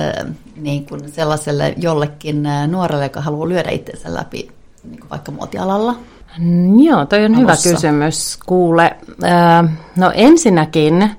niin 0.56 0.86
kuin 0.86 1.12
sellaiselle 1.12 1.74
jollekin 1.76 2.42
nuorelle, 2.66 3.04
joka 3.04 3.20
haluaa 3.20 3.48
lyödä 3.48 3.70
itsensä 3.70 4.14
läpi 4.14 4.48
niin 4.84 5.00
kuin 5.00 5.10
vaikka 5.10 5.32
muotialalla? 5.32 5.96
Mm, 6.38 6.78
joo, 6.78 7.06
toi 7.06 7.24
on 7.24 7.34
alussa. 7.34 7.40
hyvä 7.40 7.76
kysymys. 7.76 8.38
Kuule, 8.46 8.96
no 9.96 10.12
ensinnäkin 10.14 11.10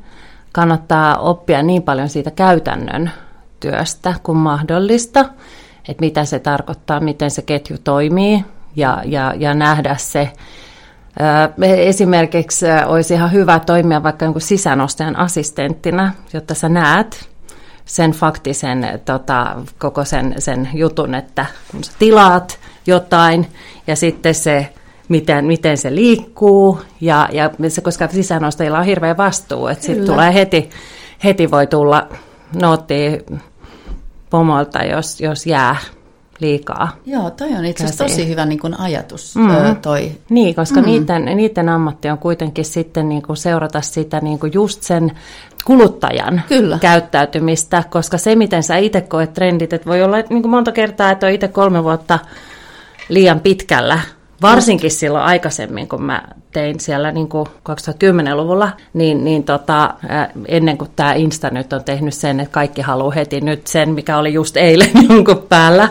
kannattaa 0.51 1.17
oppia 1.17 1.63
niin 1.63 1.83
paljon 1.83 2.09
siitä 2.09 2.31
käytännön 2.31 3.11
työstä 3.59 4.13
kuin 4.23 4.37
mahdollista, 4.37 5.25
että 5.87 6.01
mitä 6.01 6.25
se 6.25 6.39
tarkoittaa, 6.39 6.99
miten 6.99 7.31
se 7.31 7.41
ketju 7.41 7.77
toimii 7.83 8.45
ja, 8.75 9.01
ja, 9.05 9.33
ja 9.37 9.53
nähdä 9.53 9.95
se. 9.99 10.29
Esimerkiksi 11.77 12.65
olisi 12.85 13.13
ihan 13.13 13.31
hyvä 13.31 13.59
toimia 13.59 14.03
vaikka 14.03 14.25
jonkun 14.25 14.41
sisäänostajan 14.41 15.19
assistenttina, 15.19 16.13
jotta 16.33 16.53
sä 16.53 16.69
näet 16.69 17.29
sen 17.85 18.11
faktisen 18.11 18.99
tota, 19.05 19.55
koko 19.77 20.05
sen, 20.05 20.35
sen 20.39 20.69
jutun, 20.73 21.15
että 21.15 21.45
kun 21.71 21.83
sä 21.83 21.91
tilaat, 21.99 22.59
jotain 22.87 23.47
ja 23.87 23.95
sitten 23.95 24.35
se, 24.35 24.73
miten, 25.09 25.45
miten 25.45 25.77
se 25.77 25.95
liikkuu 25.95 26.81
ja, 27.01 27.29
ja 27.31 27.49
se, 27.67 27.81
koska 27.81 28.07
sisäänostajilla 28.07 28.79
on 28.79 28.85
hirveä 28.85 29.17
vastuu, 29.17 29.67
että 29.67 29.85
sitten 29.85 30.05
tulee 30.05 30.33
heti, 30.33 30.69
heti 31.23 31.51
voi 31.51 31.67
tulla 31.67 32.07
nootti 32.61 33.25
pomolta, 34.29 34.83
jos, 34.83 35.21
jos 35.21 35.45
jää 35.45 35.75
liikaa. 36.39 36.97
Joo, 37.05 37.29
toi 37.29 37.53
on 37.53 37.65
itse 37.65 37.83
asiassa 37.83 38.03
tosi 38.03 38.27
hyvä 38.27 38.45
niin 38.45 38.59
kuin 38.59 38.79
ajatus. 38.79 39.35
Mm. 39.35 39.75
Toi. 39.81 40.11
Niin, 40.29 40.55
koska 40.55 40.79
mm. 40.79 40.85
niiden, 40.85 41.25
niiden 41.25 41.69
ammatti 41.69 42.09
on 42.09 42.17
kuitenkin 42.17 42.65
sitten 42.65 43.09
niin 43.09 43.21
kuin 43.21 43.37
seurata 43.37 43.81
sitä 43.81 44.19
niin 44.19 44.39
kuin 44.39 44.53
just 44.53 44.83
sen 44.83 45.11
kuluttajan 45.65 46.41
Kyllä. 46.47 46.77
käyttäytymistä, 46.81 47.83
koska 47.89 48.17
se, 48.17 48.35
miten 48.35 48.63
sä 48.63 48.77
itse 48.77 49.01
koet 49.01 49.33
trendit, 49.33 49.73
että 49.73 49.89
voi 49.89 50.03
olla 50.03 50.17
niin 50.17 50.41
kuin 50.41 50.49
monta 50.49 50.71
kertaa, 50.71 51.11
että 51.11 51.25
on 51.25 51.33
itse 51.33 51.47
kolme 51.47 51.83
vuotta 51.83 52.19
liian 53.09 53.39
pitkällä, 53.39 53.99
varsinkin 54.41 54.91
silloin 54.91 55.23
aikaisemmin, 55.23 55.87
kun 55.87 56.03
mä 56.03 56.21
tein 56.51 56.79
siellä 56.79 57.11
niin 57.11 57.29
kuin 57.29 57.47
2010-luvulla, 57.47 58.71
niin, 58.93 59.23
niin 59.23 59.43
tota, 59.43 59.93
ennen 60.47 60.77
kuin 60.77 60.91
tämä 60.95 61.13
Insta 61.13 61.49
nyt 61.49 61.73
on 61.73 61.83
tehnyt 61.83 62.13
sen, 62.13 62.39
että 62.39 62.53
kaikki 62.53 62.81
haluaa 62.81 63.11
heti 63.11 63.41
nyt 63.41 63.67
sen, 63.67 63.89
mikä 63.89 64.17
oli 64.17 64.33
just 64.33 64.57
eilen 64.57 64.91
jonkun 65.09 65.45
päällä, 65.49 65.89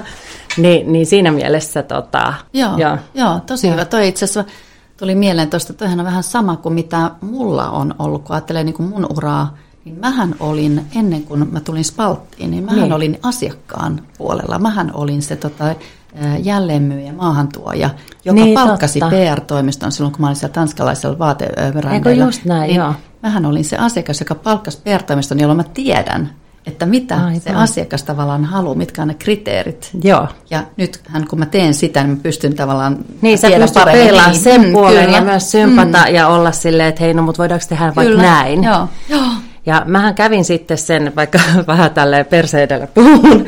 niin, 0.56 0.92
niin 0.92 1.06
siinä 1.06 1.30
mielessä... 1.30 1.82
Tota, 1.82 2.34
joo, 2.52 2.78
joo. 2.78 2.98
joo, 3.14 3.40
tosi 3.46 3.66
joo. 3.66 3.74
hyvä. 3.74 3.84
Toi 3.84 4.08
itse 4.08 4.24
asiassa 4.24 4.44
tuli 4.96 5.14
mieleen 5.14 5.50
tuosta, 5.50 5.72
toihan 5.72 6.00
on 6.00 6.06
vähän 6.06 6.22
sama 6.22 6.56
kuin 6.56 6.72
mitä 6.72 7.10
mulla 7.20 7.70
on 7.70 7.94
ollut, 7.98 8.22
kun 8.22 8.34
ajattelee 8.34 8.64
niin 8.64 8.74
kuin 8.74 8.88
mun 8.88 9.06
uraa, 9.16 9.56
niin 9.84 9.98
mähän 10.00 10.34
olin, 10.40 10.86
ennen 10.96 11.22
kuin 11.22 11.52
mä 11.52 11.60
tulin 11.60 11.84
spalttiin, 11.84 12.50
niin 12.50 12.64
mähän 12.64 12.80
niin. 12.80 12.92
olin 12.92 13.18
asiakkaan 13.22 14.02
puolella. 14.18 14.58
Mähän 14.58 14.90
olin 14.94 15.22
se 15.22 15.36
tota, 15.36 15.74
jälleenmyyjä, 16.42 17.12
maahantuoja, 17.12 17.90
joka 18.24 18.44
niin, 18.44 18.54
palkkasi 18.54 19.00
totta. 19.00 19.16
PR-toimiston 19.16 19.92
silloin, 19.92 20.12
kun 20.12 20.20
mä 20.20 20.26
olin 20.26 20.36
siellä 20.36 20.54
tanskalaisella 20.54 21.18
vaatebrändeillä. 21.18 22.24
just 22.24 22.44
näin, 22.44 22.68
niin 22.68 22.76
joo. 22.76 22.94
Mähän 23.22 23.46
olin 23.46 23.64
se 23.64 23.76
asiakas, 23.76 24.20
joka 24.20 24.34
palkkasi 24.34 24.78
PR-toimiston, 24.84 25.40
jolloin 25.40 25.56
mä 25.56 25.64
tiedän, 25.64 26.30
että 26.66 26.86
mitä 26.86 27.16
Aivan. 27.16 27.40
se 27.40 27.50
asiakas 27.50 28.02
tavallaan 28.02 28.44
haluaa, 28.44 28.74
mitkä 28.74 29.02
on 29.02 29.08
ne 29.08 29.14
kriteerit. 29.14 29.90
Joo. 30.04 30.28
Ja 30.50 30.62
nythän 30.76 31.26
kun 31.28 31.38
mä 31.38 31.46
teen 31.46 31.74
sitä, 31.74 32.02
niin 32.02 32.10
mä 32.10 32.22
pystyn 32.22 32.54
tavallaan 32.54 32.98
Niin, 33.22 33.38
sä 33.38 33.48
pystyt 33.50 33.84
peilaamaan 33.84 34.36
sen 34.36 34.72
puolen 34.72 35.12
ja 35.12 35.20
myös 35.20 35.50
sympata 35.50 36.04
mm. 36.08 36.14
ja 36.14 36.28
olla 36.28 36.52
silleen, 36.52 36.88
että 36.88 37.04
hei, 37.04 37.14
no 37.14 37.22
mutta 37.22 37.38
voidaanko 37.38 37.66
tehdä 37.68 37.84
kyllä. 37.84 37.96
vaikka 37.96 38.22
näin. 38.22 38.64
Joo. 38.64 38.88
Joo. 39.08 39.26
Ja 39.66 39.82
mähän 39.86 40.14
kävin 40.14 40.44
sitten 40.44 40.78
sen, 40.78 41.12
vaikka 41.16 41.38
vähän 41.66 41.90
tälleen 41.90 42.26
perseidellä 42.26 42.86
puhun, 42.86 43.46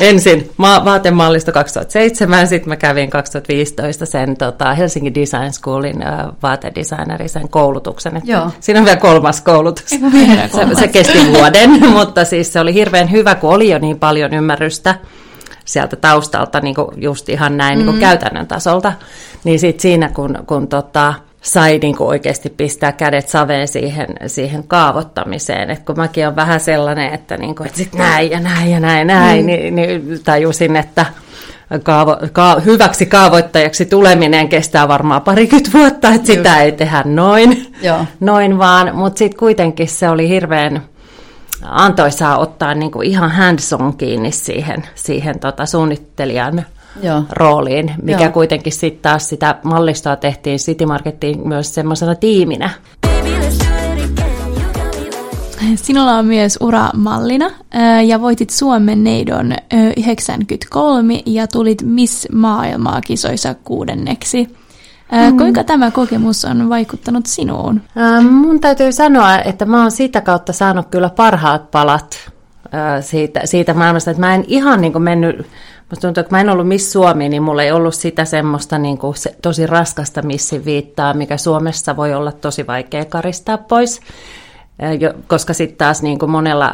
ensin 0.00 0.50
ma- 0.56 0.84
vaatemallista 0.84 1.52
2007, 1.52 2.48
sitten 2.48 2.68
mä 2.68 2.76
kävin 2.76 3.10
2015 3.10 4.06
sen 4.06 4.36
tota, 4.36 4.74
Helsingin 4.74 5.14
Design 5.14 5.52
Schoolin 5.52 6.06
äh, 6.06 6.26
vaatedesignerin 6.42 7.28
sen 7.28 7.48
koulutuksen. 7.48 8.16
Että 8.16 8.32
Joo. 8.32 8.50
Siinä 8.60 8.80
on 8.80 8.86
vielä 8.86 9.00
kolmas 9.00 9.40
koulutus. 9.40 10.00
Vielä 10.12 10.42
se, 10.42 10.48
kolmas. 10.48 10.78
se 10.78 10.88
kesti 10.88 11.18
vuoden, 11.32 11.70
mutta 11.98 12.24
siis 12.24 12.52
se 12.52 12.60
oli 12.60 12.74
hirveän 12.74 13.10
hyvä, 13.10 13.34
kun 13.34 13.54
oli 13.54 13.70
jo 13.70 13.78
niin 13.78 13.98
paljon 13.98 14.34
ymmärrystä 14.34 14.94
sieltä 15.64 15.96
taustalta 15.96 16.60
niin 16.60 16.74
kuin 16.74 16.88
just 16.96 17.28
ihan 17.28 17.56
näin 17.56 17.78
niin 17.78 17.86
kuin 17.86 18.00
käytännön 18.00 18.46
tasolta. 18.46 18.92
Niin 19.44 19.58
sitten 19.58 19.82
siinä, 19.82 20.08
kun, 20.08 20.38
kun 20.46 20.68
tota, 20.68 21.14
sai 21.46 21.78
niin 21.78 21.96
kuin 21.96 22.08
oikeasti 22.08 22.50
pistää 22.50 22.92
kädet 22.92 23.28
saveen 23.28 23.68
siihen, 23.68 24.06
siihen 24.26 24.64
kaavoittamiseen. 24.64 25.70
Et 25.70 25.84
kun 25.84 25.96
mäkin 25.96 26.28
on 26.28 26.36
vähän 26.36 26.60
sellainen, 26.60 27.14
että, 27.14 27.36
niin 27.36 27.54
kuin, 27.54 27.66
että 27.66 27.78
sit 27.78 27.94
näin 27.94 28.30
ja 28.30 28.40
näin 28.40 28.70
ja 28.70 28.80
näin, 28.80 29.06
näin 29.06 29.40
mm. 29.40 29.46
niin, 29.46 29.76
niin 29.76 30.20
tajusin, 30.24 30.76
että 30.76 31.06
kaavo, 31.82 32.16
ka, 32.32 32.60
hyväksi 32.64 33.06
kaavoittajaksi 33.06 33.86
tuleminen 33.86 34.48
kestää 34.48 34.88
varmaan 34.88 35.22
parikymmentä 35.22 35.70
vuotta, 35.78 36.08
että 36.08 36.26
sitä 36.26 36.62
ei 36.62 36.72
tehdä 36.72 37.02
noin, 37.04 37.74
Joo. 37.82 38.04
noin 38.20 38.58
vaan. 38.58 38.96
Mutta 38.96 39.18
sitten 39.18 39.38
kuitenkin 39.38 39.88
se 39.88 40.08
oli 40.08 40.28
hirveän 40.28 40.82
antoisaa 41.62 42.38
ottaa 42.38 42.74
niin 42.74 42.90
kuin 42.90 43.08
ihan 43.08 43.30
hands 43.30 43.72
on 43.72 43.96
kiinni 43.96 44.32
siihen, 44.32 44.84
siihen 44.94 45.40
tota 45.40 45.66
suunnittelijan 45.66 46.64
Joo. 47.02 47.22
rooliin, 47.30 47.94
mikä 48.02 48.24
Joo. 48.24 48.32
kuitenkin 48.32 48.72
sitten 48.72 49.02
taas 49.02 49.28
sitä 49.28 49.58
mallistoa 49.62 50.16
tehtiin 50.16 50.58
City 50.58 50.86
Marketiin 50.86 51.48
myös 51.48 51.74
semmoisena 51.74 52.14
tiiminä. 52.14 52.70
Sinulla 55.74 56.12
on 56.12 56.26
myös 56.26 56.58
ura 56.60 56.90
mallina 56.96 57.50
ja 58.06 58.20
voitit 58.20 58.50
Suomen 58.50 59.04
neidon 59.04 59.52
ö, 59.52 59.56
93 59.96 61.22
ja 61.26 61.46
tulit 61.46 61.82
Miss 61.82 62.28
Maailmaa 62.32 63.00
kisoissa 63.00 63.54
kuudenneksi. 63.54 64.48
Kuinka 65.38 65.64
tämä 65.64 65.90
kokemus 65.90 66.44
on 66.44 66.68
vaikuttanut 66.68 67.26
sinuun? 67.26 67.80
Ähm, 67.96 68.26
Mun 68.26 68.60
täytyy 68.60 68.92
sanoa, 68.92 69.38
että 69.38 69.64
mä 69.64 69.82
oon 69.82 69.90
sitä 69.90 70.20
kautta 70.20 70.52
saanut 70.52 70.86
kyllä 70.90 71.10
parhaat 71.10 71.70
palat 71.70 72.30
äh, 72.74 73.04
siitä, 73.04 73.40
siitä 73.44 73.74
maailmasta, 73.74 74.10
että 74.10 74.20
mä 74.20 74.34
en 74.34 74.44
ihan 74.46 74.80
niin 74.80 74.92
kuin 74.92 75.02
mennyt, 75.02 75.46
musta 75.90 76.06
tuntuu, 76.06 76.20
että 76.20 76.34
mä 76.34 76.40
en 76.40 76.50
ollut 76.50 76.68
Miss 76.68 76.92
Suomi, 76.92 77.28
niin 77.28 77.42
mulla 77.42 77.62
ei 77.62 77.72
ollut 77.72 77.94
sitä 77.94 78.24
semmoista 78.24 78.78
niin 78.78 78.98
kuin 78.98 79.16
se, 79.16 79.36
tosi 79.42 79.66
raskasta 79.66 80.22
missin 80.22 80.64
viittaa, 80.64 81.14
mikä 81.14 81.36
Suomessa 81.36 81.96
voi 81.96 82.14
olla 82.14 82.32
tosi 82.32 82.66
vaikea 82.66 83.04
karistaa 83.04 83.58
pois, 83.58 84.00
koska 85.26 85.54
sitten 85.54 85.78
taas 85.78 86.02
niin 86.02 86.18
kuin 86.18 86.30
monella, 86.30 86.72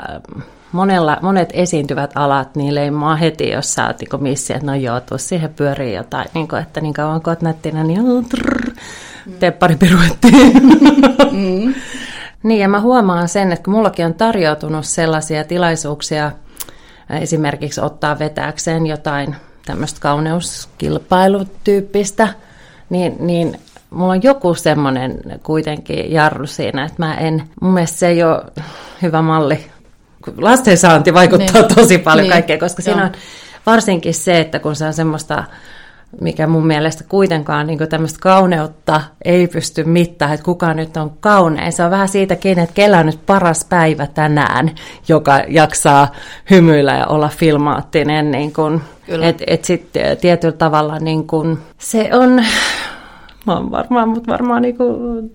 monella, 0.73 1.19
monet 1.23 1.51
esiintyvät 1.53 2.11
alat, 2.15 2.57
niin 2.57 2.75
leimaa 2.75 3.17
heti, 3.17 3.51
jos 3.51 3.75
sä 3.75 3.87
oot 3.87 4.01
niin 4.01 4.23
missi, 4.23 4.53
että 4.53 4.67
no 4.67 4.75
joo, 4.75 5.01
tuu 5.01 5.19
siihen 5.19 5.55
pyörii 5.55 5.95
jotain, 5.95 6.29
niin 6.35 6.49
kuin, 6.49 6.63
että 6.63 6.81
niin 6.81 6.95
kauan 6.95 7.23
kun 7.23 7.31
oot 7.31 7.43
nättinä, 7.43 7.85
niin 7.85 8.07
joo, 8.07 8.23
trrr, 8.23 8.71
tee 9.39 9.51
pari 9.51 9.77
piruettia. 9.77 10.31
Mm. 11.33 11.75
Niin, 12.43 12.61
ja 12.61 12.69
mä 12.69 12.81
huomaan 12.81 13.29
sen, 13.29 13.53
että 13.53 13.65
kun 13.65 13.75
mullakin 13.75 14.07
on 14.07 14.15
tarjoutunut 14.15 14.85
sellaisia 14.85 15.45
tilaisuuksia, 15.45 16.33
esimerkiksi 17.19 17.81
ottaa 17.81 18.19
vetääkseen 18.19 18.87
jotain 18.87 19.37
tämmöistä 19.67 20.01
kauneuskilpailutyyppistä, 20.01 22.29
niin, 22.91 23.17
niin 23.21 23.61
mulla 23.91 24.13
on 24.13 24.23
joku 24.23 24.55
semmoinen 24.55 25.19
kuitenkin 25.43 26.13
jarru 26.13 26.47
siinä, 26.47 26.85
että 26.85 27.07
mä 27.07 27.15
en, 27.15 27.43
mun 27.61 27.75
mielestä 27.75 27.99
se 27.99 28.09
ei 28.09 28.23
ole 28.23 28.43
hyvä 29.03 29.23
malli. 29.23 29.67
Lasten 30.37 30.79
saanti 30.79 31.15
vaikuttaa 31.15 31.63
Niin. 31.63 31.75
tosi 31.75 31.99
paljon 31.99 32.23
Niin, 32.23 32.33
kaikkeen, 32.33 32.59
koska 32.59 32.83
siinä 32.83 33.01
joo. 33.01 33.07
on 33.07 33.13
varsinkin 33.67 34.15
se, 34.15 34.41
että 34.41 34.59
kun 34.59 34.77
se 34.77 34.87
on 34.87 34.95
semmoista 34.95 35.45
mikä 36.21 36.47
mun 36.47 36.67
mielestä 36.67 37.05
kuitenkaan 37.09 37.67
niin 37.67 37.89
tämmöistä 37.89 38.19
kauneutta 38.23 39.01
ei 39.25 39.47
pysty 39.47 39.85
mittaamaan, 39.85 40.35
että 40.35 40.45
kuka 40.45 40.75
nyt 40.75 40.97
on 40.97 41.13
kaunein. 41.21 41.73
Se 41.73 41.85
on 41.85 41.91
vähän 41.91 42.09
siitäkin, 42.09 42.59
että 42.59 42.75
kellä 42.75 42.99
on 42.99 43.07
nyt 43.07 43.27
paras 43.27 43.65
päivä 43.65 44.07
tänään, 44.07 44.71
joka 45.09 45.41
jaksaa 45.49 46.13
hymyillä 46.51 46.93
ja 46.93 47.07
olla 47.07 47.29
filmaattinen. 47.29 48.31
Niin 48.31 48.53
Kyllä. 49.07 49.27
et, 49.27 49.43
et 49.47 49.65
sitten 49.65 50.17
tietyllä 50.17 50.57
tavalla 50.57 50.99
niin 50.99 51.27
kun, 51.27 51.59
se 51.79 52.11
on... 52.13 52.45
Mä 53.47 53.55
oon 53.55 53.71
varmaan, 53.71 54.09
mutta 54.09 54.33
varmaan 54.33 54.63
niin 54.63 54.77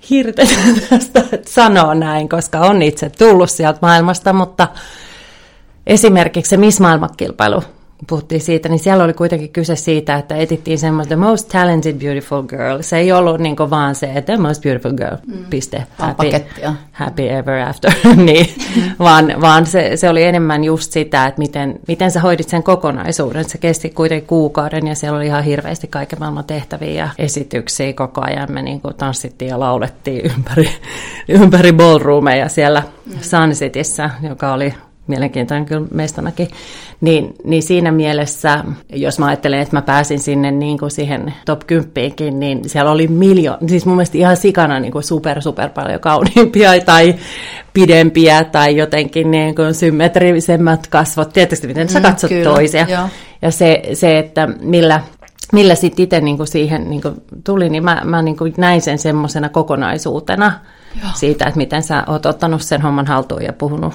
hirten 0.09 0.47
tästä, 0.89 1.23
että 1.31 1.51
sanoo 1.51 1.93
näin, 1.93 2.29
koska 2.29 2.59
on 2.59 2.81
itse 2.81 3.09
tullut 3.09 3.49
sieltä 3.49 3.79
maailmasta, 3.81 4.33
mutta 4.33 4.67
esimerkiksi 5.87 6.49
se 6.49 6.57
Miss 6.57 6.79
Maailmakilpailu, 6.79 7.63
puhuttiin 8.07 8.41
siitä, 8.41 8.69
niin 8.69 8.79
siellä 8.79 9.03
oli 9.03 9.13
kuitenkin 9.13 9.49
kyse 9.49 9.75
siitä, 9.75 10.15
että 10.15 10.35
etittiin 10.35 10.79
semmoista 10.79 11.15
the 11.15 11.15
most 11.15 11.49
talented 11.49 11.93
beautiful 11.93 12.41
girl. 12.41 12.81
Se 12.81 12.97
ei 12.97 13.11
ollut 13.11 13.39
niin 13.39 13.55
vaan 13.57 13.95
se, 13.95 14.11
että 14.15 14.33
the 14.33 14.41
most 14.41 14.63
beautiful 14.63 14.93
girl, 14.93 15.15
mm. 15.27 15.45
piste, 15.49 15.83
happy, 15.97 16.27
happy 16.91 17.29
ever 17.29 17.59
after, 17.59 17.91
niin, 18.15 18.47
mm. 18.75 18.81
vaan, 18.99 19.33
vaan 19.41 19.65
se, 19.65 19.91
se 19.97 20.09
oli 20.09 20.23
enemmän 20.23 20.63
just 20.63 20.91
sitä, 20.91 21.25
että 21.25 21.39
miten, 21.39 21.79
miten 21.87 22.11
sä 22.11 22.21
hoidit 22.21 22.49
sen 22.49 22.63
kokonaisuuden. 22.63 23.49
Se 23.49 23.57
kesti 23.57 23.89
kuitenkin 23.89 24.27
kuukauden 24.27 24.87
ja 24.87 24.95
siellä 24.95 25.17
oli 25.17 25.25
ihan 25.25 25.43
hirveästi 25.43 25.87
kaiken 25.87 26.19
maailman 26.19 26.45
tehtäviä 26.45 26.91
ja 26.91 27.09
esityksiä 27.17 27.93
koko 27.93 28.21
ajan. 28.21 28.51
Me 28.51 28.61
niin 28.61 28.81
tanssittiin 28.97 29.49
ja 29.49 29.59
laulettiin 29.59 30.31
ympäri, 30.37 30.69
ympäri 31.41 31.73
ballroomeja 31.73 32.49
siellä 32.49 32.83
mm. 33.05 33.13
Sun 33.21 33.51
Cityssä, 33.51 34.09
joka 34.21 34.53
oli 34.53 34.73
mielenkiintoinen 35.07 35.65
kyllä 35.65 35.87
meistanakin, 35.93 36.47
niin, 37.01 37.33
niin 37.43 37.63
siinä 37.63 37.91
mielessä, 37.91 38.63
jos 38.93 39.19
mä 39.19 39.25
ajattelen, 39.25 39.59
että 39.59 39.75
mä 39.75 39.81
pääsin 39.81 40.19
sinne 40.19 40.51
niin 40.51 40.77
kuin 40.77 40.91
siihen 40.91 41.33
top 41.45 41.61
10 41.67 42.39
niin 42.39 42.69
siellä 42.69 42.91
oli 42.91 43.07
miljoona, 43.07 43.67
siis 43.67 43.85
mun 43.85 43.95
mielestä 43.95 44.17
ihan 44.17 44.37
sikana 44.37 44.79
niin 44.79 44.91
kuin 44.91 45.03
super, 45.03 45.41
super 45.41 45.69
paljon 45.69 45.99
kauniimpia 45.99 46.71
tai 46.85 47.15
pidempiä 47.73 48.43
tai 48.43 48.77
jotenkin 48.77 49.31
niin 49.31 49.55
kuin 49.55 49.73
symmetrisemmät 49.73 50.87
kasvot. 50.87 51.33
Tietysti 51.33 51.67
miten 51.67 51.89
sä 51.89 51.99
Mm, 51.99 52.03
katsot 52.03 52.29
kyllä, 52.29 52.43
toisia. 52.53 52.85
joo. 52.89 53.07
Ja 53.41 53.51
se, 53.51 53.81
se 53.93 54.19
että 54.19 54.47
millä, 54.61 55.01
millä 55.53 55.75
sitten 55.75 56.03
itse 56.03 56.21
niin 56.21 56.37
kuin 56.37 56.47
siihen 56.47 56.89
niin 56.89 57.01
kuin 57.01 57.15
tuli, 57.43 57.69
niin 57.69 57.83
mä, 57.83 58.01
mä 58.05 58.21
niin 58.21 58.37
kuin 58.37 58.53
näin 58.57 58.81
sen 58.81 58.97
semmoisena 58.99 59.49
kokonaisuutena 59.49 60.59
Joo. 61.01 61.11
siitä, 61.15 61.45
että 61.45 61.57
miten 61.57 61.83
sä 61.83 62.03
oot 62.07 62.25
ottanut 62.25 62.61
sen 62.61 62.81
homman 62.81 63.07
haltuun 63.07 63.43
ja 63.43 63.53
puhunut, 63.53 63.93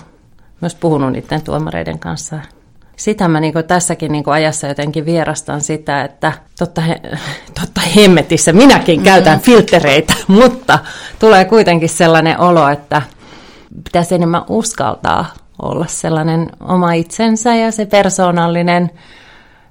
myös 0.62 0.74
puhunut 0.74 1.12
niiden 1.12 1.42
tuomareiden 1.42 1.98
kanssa. 1.98 2.38
Sitä 2.96 3.28
mä 3.28 3.40
niin 3.40 3.54
tässäkin 3.66 4.12
niin 4.12 4.24
ajassa 4.26 4.66
jotenkin 4.66 5.06
vierastan 5.06 5.60
sitä, 5.60 6.04
että 6.04 6.32
totta, 6.58 6.80
he, 6.80 7.00
totta 7.60 7.80
hemmetissä 7.96 8.52
minäkin 8.52 8.96
mm-hmm. 8.96 9.04
käytän 9.04 9.40
filtereitä, 9.40 10.14
mutta 10.28 10.78
tulee 11.18 11.44
kuitenkin 11.44 11.88
sellainen 11.88 12.40
olo, 12.40 12.68
että 12.68 13.02
pitäisi 13.84 14.14
enemmän 14.14 14.44
uskaltaa 14.48 15.26
olla 15.62 15.86
sellainen 15.88 16.50
oma 16.60 16.92
itsensä 16.92 17.56
ja 17.56 17.72
se 17.72 17.86
persoonallinen 17.86 18.90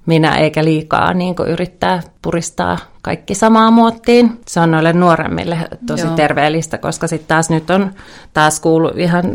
minä, 0.06 0.38
eikä 0.38 0.64
liikaa 0.64 1.14
niin 1.14 1.36
yrittää 1.48 2.02
puristaa 2.22 2.78
kaikki 3.02 3.36
samaa 3.36 3.72
muottiin. 3.72 4.40
Se 4.48 4.60
on 4.60 4.72
noille 4.72 4.94
nuoremmille 4.94 5.58
tosi 5.88 6.06
Joo. 6.06 6.16
terveellistä, 6.16 6.78
koska 6.78 7.08
sitten 7.08 7.28
taas 7.28 7.50
nyt 7.50 7.70
on 7.70 7.92
taas 8.34 8.60
kuullut 8.60 8.98
ihan 8.98 9.26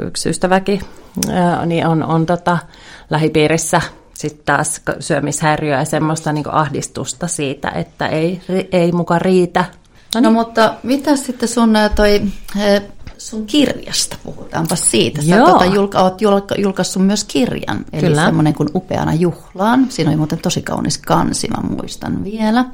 yksi 0.00 0.28
ystäväkin, 0.28 0.80
ää, 1.32 1.66
niin 1.66 1.86
on, 1.86 2.02
on 2.02 2.26
tota, 2.26 2.58
lähipiirissä 3.10 3.80
sitten 4.14 4.44
taas 4.44 4.82
syömishäiriöä 5.00 5.78
ja 5.78 5.84
semmoista 5.84 6.32
niin 6.32 6.52
ahdistusta 6.52 7.28
siitä, 7.28 7.70
että 7.70 8.06
ei, 8.06 8.40
ei 8.72 8.92
muka 8.92 9.18
riitä. 9.18 9.64
No, 10.14 10.20
no 10.20 10.30
mutta 10.30 10.74
mitä 10.82 11.16
sitten 11.16 11.48
sun 11.48 11.76
ä, 11.76 11.88
toi, 11.88 12.22
sun 13.18 13.46
kirjasta, 13.46 14.16
puhutaanpa 14.24 14.76
siitä. 14.76 15.22
Sä 15.22 15.36
Joo. 15.36 15.46
tota, 15.50 15.64
julka, 15.64 16.00
oot 16.00 16.20
julka, 16.20 16.54
julkaissut 16.58 17.06
myös 17.06 17.24
kirjan, 17.24 17.84
eli 17.92 18.02
Kyllä. 18.02 18.24
semmoinen 18.24 18.54
kuin 18.54 18.68
Upeana 18.74 19.14
juhlaan. 19.14 19.86
Siinä 19.88 20.10
oli 20.10 20.16
muuten 20.16 20.38
tosi 20.38 20.62
kaunis 20.62 20.98
kansi, 20.98 21.48
mä 21.48 21.68
muistan 21.68 22.24
vielä. 22.24 22.64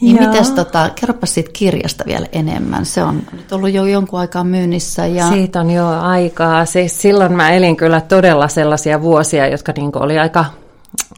Niin 0.00 0.16
Joo. 0.16 0.26
mites, 0.26 0.50
tota, 0.50 0.90
kerropa 1.00 1.26
siitä 1.26 1.50
kirjasta 1.52 2.04
vielä 2.06 2.26
enemmän. 2.32 2.86
Se 2.86 3.02
on 3.02 3.22
nyt 3.32 3.52
ollut 3.52 3.72
jo 3.72 3.86
jonkun 3.86 4.20
aikaa 4.20 4.44
myynnissä. 4.44 5.06
Ja... 5.06 5.28
Siitä 5.28 5.60
on 5.60 5.70
jo 5.70 5.88
aikaa. 5.88 6.64
Siis 6.64 7.02
silloin 7.02 7.32
mä 7.32 7.50
elin 7.50 7.76
kyllä 7.76 8.00
todella 8.00 8.48
sellaisia 8.48 9.02
vuosia, 9.02 9.46
jotka 9.46 9.72
niin 9.76 9.90
oli 9.94 10.18
aika, 10.18 10.44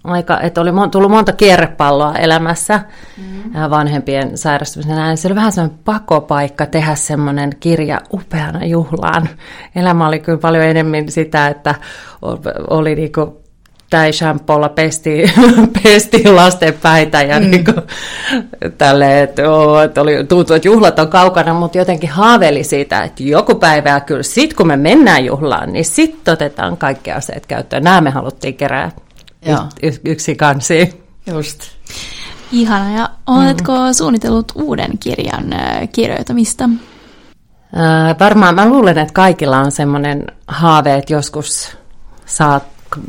aika 0.04 0.40
että 0.40 0.60
oli 0.60 0.70
mon- 0.70 0.90
tullut 0.90 1.10
monta 1.10 1.32
kierrepalloa 1.32 2.14
elämässä 2.14 2.80
mm. 3.16 3.70
vanhempien 3.70 4.38
sairastumisen 4.38 4.96
näin. 4.96 5.16
Se 5.16 5.28
oli 5.28 5.34
vähän 5.34 5.52
semmoinen 5.52 5.78
pakopaikka 5.84 6.66
tehdä 6.66 6.94
semmoinen 6.94 7.50
kirja 7.60 8.00
upeana 8.12 8.64
juhlaan. 8.64 9.28
Elämä 9.76 10.08
oli 10.08 10.18
kyllä 10.18 10.38
paljon 10.38 10.64
enemmän 10.64 11.08
sitä, 11.08 11.48
että 11.48 11.74
oli 12.70 12.94
niinku 12.94 13.44
tai 13.90 14.12
shampoolla 14.12 14.68
pestiin, 14.68 15.32
pestiin 15.82 16.36
lasten 16.36 16.74
päitä 16.82 17.22
ja 17.22 17.40
mm. 17.40 17.50
niin 17.50 17.64
kuin, 17.64 17.76
tälle, 18.78 19.22
että, 19.22 19.50
oo, 19.50 19.82
että 19.82 20.00
oli, 20.00 20.24
tuntuu, 20.24 20.56
että 20.56 20.68
juhlat 20.68 20.98
on 20.98 21.08
kaukana, 21.08 21.54
mutta 21.54 21.78
jotenkin 21.78 22.10
haaveili 22.10 22.64
siitä, 22.64 23.02
että 23.02 23.22
joku 23.22 23.54
päivä 23.54 24.00
kyllä 24.00 24.22
sit 24.22 24.54
kun 24.54 24.66
me 24.66 24.76
mennään 24.76 25.24
juhlaan, 25.24 25.72
niin 25.72 25.84
sitten 25.84 26.32
otetaan 26.32 26.76
kaikki 26.76 27.12
aseet 27.12 27.46
käyttöön. 27.46 27.84
Nämä 27.84 28.00
me 28.00 28.10
haluttiin 28.10 28.54
kerää 28.54 28.90
y- 29.44 29.88
y- 29.88 30.00
yksi 30.04 30.34
kansi. 30.34 31.04
Just. 31.26 31.60
Ihana. 32.52 32.96
Ja 32.96 33.10
oletko 33.26 33.72
mm. 33.72 33.92
suunnitellut 33.92 34.52
uuden 34.54 34.98
kirjan 34.98 35.44
kirjoitamista? 35.92 36.64
Äh, 36.64 38.18
varmaan 38.20 38.54
mä 38.54 38.68
luulen, 38.68 38.98
että 38.98 39.14
kaikilla 39.14 39.58
on 39.58 39.72
semmoinen 39.72 40.26
haave, 40.48 40.94
että 40.94 41.12
joskus 41.12 41.76
saat 42.26 42.62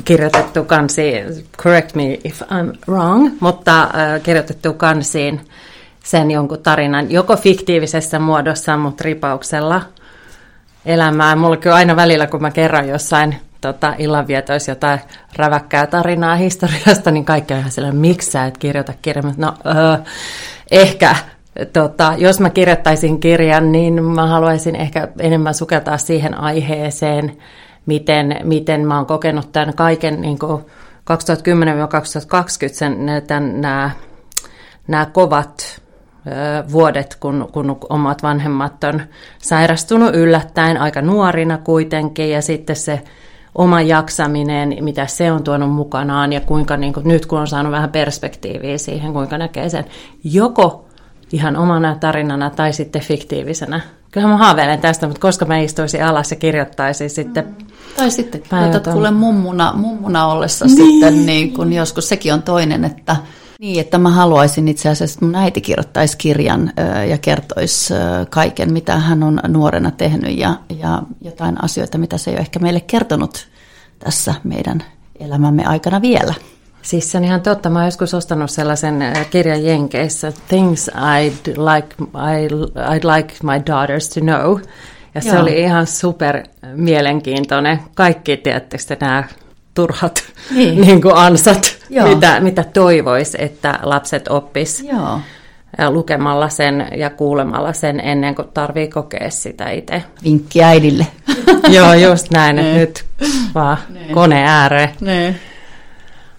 kirjoitettu 0.06 0.63
kansi, 0.63 1.12
correct 1.58 1.95
me 1.95 2.19
if 2.24 2.41
I'm 2.41 2.78
wrong, 2.88 3.32
mutta 3.39 3.82
äh, 3.82 4.21
kirjoitettu 4.24 4.74
kansiin 4.74 5.41
sen 6.04 6.32
jonkun 6.32 6.63
tarinan, 6.63 7.12
joko 7.12 7.38
fiktiivisessä 7.38 8.19
muodossa, 8.19 8.78
mutta 8.78 9.04
ripauksella 9.04 9.82
elämää. 10.86 11.36
Mulla 11.36 11.58
kyllä 11.58 11.76
aina 11.76 11.95
välillä, 11.95 12.28
kun 12.28 12.41
mä 12.41 12.52
kerran 12.52 12.88
jossain 12.89 13.36
tota, 13.73 13.93
illanvietoissa 13.97 14.71
jotain 14.71 14.99
räväkkää 15.36 15.88
tarinaa 15.88 16.36
historiasta, 16.36 17.12
niin 17.12 17.25
kaikki 17.25 17.54
on 17.54 17.60
ihan 17.60 17.71
sellainen, 17.71 18.01
miksi 18.01 18.32
sä 18.32 18.45
et 18.45 18.58
kirjoita 18.58 18.93
kirjaa? 19.01 19.34
No, 19.38 19.54
öö, 19.65 19.97
ehkä 20.71 21.15
Tota, 21.73 22.13
jos 22.17 22.39
mä 22.39 22.49
kirjoittaisin 22.49 23.19
kirjan, 23.19 23.71
niin 23.71 24.04
mä 24.04 24.28
haluaisin 24.28 24.75
ehkä 24.75 25.08
enemmän 25.19 25.54
sukeltaa 25.54 25.97
siihen 25.97 26.39
aiheeseen, 26.39 27.38
miten, 27.86 28.39
miten 28.43 28.88
mä 28.88 28.95
oon 28.95 29.06
kokenut 29.06 29.51
tämän 29.51 29.73
kaiken 29.73 30.21
niin 30.21 30.39
2010-2020 30.41 30.47
sen, 32.71 32.97
tämän, 33.28 33.62
nämä, 33.62 33.91
nämä 34.88 35.06
kovat 35.06 35.82
vuodet, 36.71 37.17
kun, 37.19 37.49
kun 37.51 37.78
omat 37.89 38.23
vanhemmat 38.23 38.84
on 38.84 39.01
sairastunut 39.38 40.15
yllättäen 40.15 40.78
aika 40.78 41.01
nuorina 41.01 41.58
kuitenkin, 41.58 42.30
ja 42.30 42.41
sitten 42.41 42.75
se 42.75 43.01
oma 43.56 43.82
jaksaminen, 43.82 44.78
mitä 44.82 45.08
se 45.08 45.32
on 45.32 45.44
tuonut 45.44 45.72
mukanaan, 45.72 46.34
ja 46.34 46.41
kuinka 46.41 46.78
niin 46.78 46.94
kuin, 46.94 47.08
nyt 47.08 47.26
kun 47.26 47.39
on 47.39 47.48
saanut 47.48 47.72
vähän 47.72 47.89
perspektiiviä 47.89 48.78
siihen, 48.78 49.13
kuinka 49.13 49.38
näkee 49.38 49.70
sen 49.70 49.86
joko 50.24 50.86
ihan 51.32 51.56
omana 51.56 51.96
tarinana 52.00 52.50
tai 52.50 52.74
sitten 52.74 53.02
fiktiivisenä. 53.02 53.82
Kyllähän 54.12 54.38
mä 54.38 54.46
haaveilen 54.46 54.80
tästä, 54.80 55.08
mutta 55.08 55.22
koska 55.22 55.46
mä 55.46 55.58
istuisin 55.58 56.06
alas 56.06 56.32
ja 56.32 56.38
kirjoittaisin 56.38 57.10
sitten... 57.10 57.46
Mm. 57.46 57.65
Tai 57.98 58.12
sitten 58.12 58.41
kirjoitat 58.41 58.88
kuule 58.94 59.12
mummuna, 59.12 59.74
mummuna 59.76 60.28
ollessa 60.28 60.65
niin. 60.65 60.78
sitten, 60.78 61.26
niin 61.26 61.54
kun 61.54 61.74
joskus 61.74 62.10
sekin 62.10 62.34
on 62.34 62.41
toinen, 62.41 62.86
että 62.86 63.15
niin, 63.60 63.80
että 63.80 63.98
mä 63.98 64.10
haluaisin 64.10 64.68
itse 64.68 64.89
asiassa, 64.89 65.15
että 65.15 65.26
mun 65.26 65.36
äiti 65.36 65.62
kirjoittaisi 65.62 66.18
kirjan 66.18 66.72
ja 67.10 67.18
kertoisi 67.18 67.94
kaiken, 68.30 68.74
mitä 68.74 68.98
hän 68.98 69.24
on 69.24 69.39
nuorena 69.48 69.91
tehnyt 69.91 70.38
ja, 70.38 70.56
ja 70.80 71.04
jotain 71.22 71.63
asioita, 71.63 71.98
mitä 71.98 72.18
se 72.18 72.32
ei 72.32 72.36
ole 72.36 72.41
ehkä 72.41 72.60
meille 72.60 72.80
kertonut 72.80 73.48
tässä 74.00 74.36
meidän 74.44 74.84
elämämme 75.20 75.65
aikana 75.65 76.02
vielä. 76.02 76.34
Siis 76.82 77.12
se 77.12 77.18
on 77.18 77.24
ihan 77.24 77.41
totta. 77.41 77.70
Mä 77.70 77.80
oon 77.80 77.88
joskus 77.88 78.13
ostanut 78.13 78.52
sellaisen 78.52 79.04
kirjan 79.30 79.65
Jenkeissä, 79.65 80.34
Things 80.48 80.89
I'd 80.89 81.48
like, 81.48 81.96
I'd 82.78 83.15
like 83.15 83.34
my 83.44 83.62
daughters 83.68 84.10
to 84.10 84.20
know. 84.20 84.60
Ja 85.15 85.22
se 85.22 85.30
Joo. 85.30 85.41
oli 85.41 85.62
ihan 85.62 85.88
super 85.88 86.44
mielenkiintoinen. 86.76 87.80
Kaikki, 87.94 88.38
tiedättekö 88.38 88.84
nämä 89.00 89.24
turhat 89.74 90.24
niin. 90.56 90.82
niin 90.82 91.02
kuin 91.02 91.15
ansat, 91.15 91.75
mitä, 91.89 92.39
mitä 92.39 92.63
toivoisi, 92.63 93.38
että 93.41 93.80
lapset 93.84 94.28
oppis 94.28 94.84
Joo. 94.84 95.19
lukemalla 95.89 96.50
sen 96.50 96.88
ja 96.98 97.10
kuulemalla 97.10 97.74
sen 97.74 98.00
ennen 98.00 98.36
kuin 98.36 98.48
tarvii 98.54 98.88
kokea 98.88 99.30
sitä 99.30 99.69
itse. 99.69 100.04
Vinkki 100.24 100.63
äidille. 100.63 101.08
Joo, 101.76 101.93
just 101.93 102.32
näin, 102.32 102.60
että 102.60 102.78
nyt 102.78 103.06
vaan 103.56 103.78
kone 104.13 104.43
ääreen. 104.48 104.89
Ne. 105.02 105.36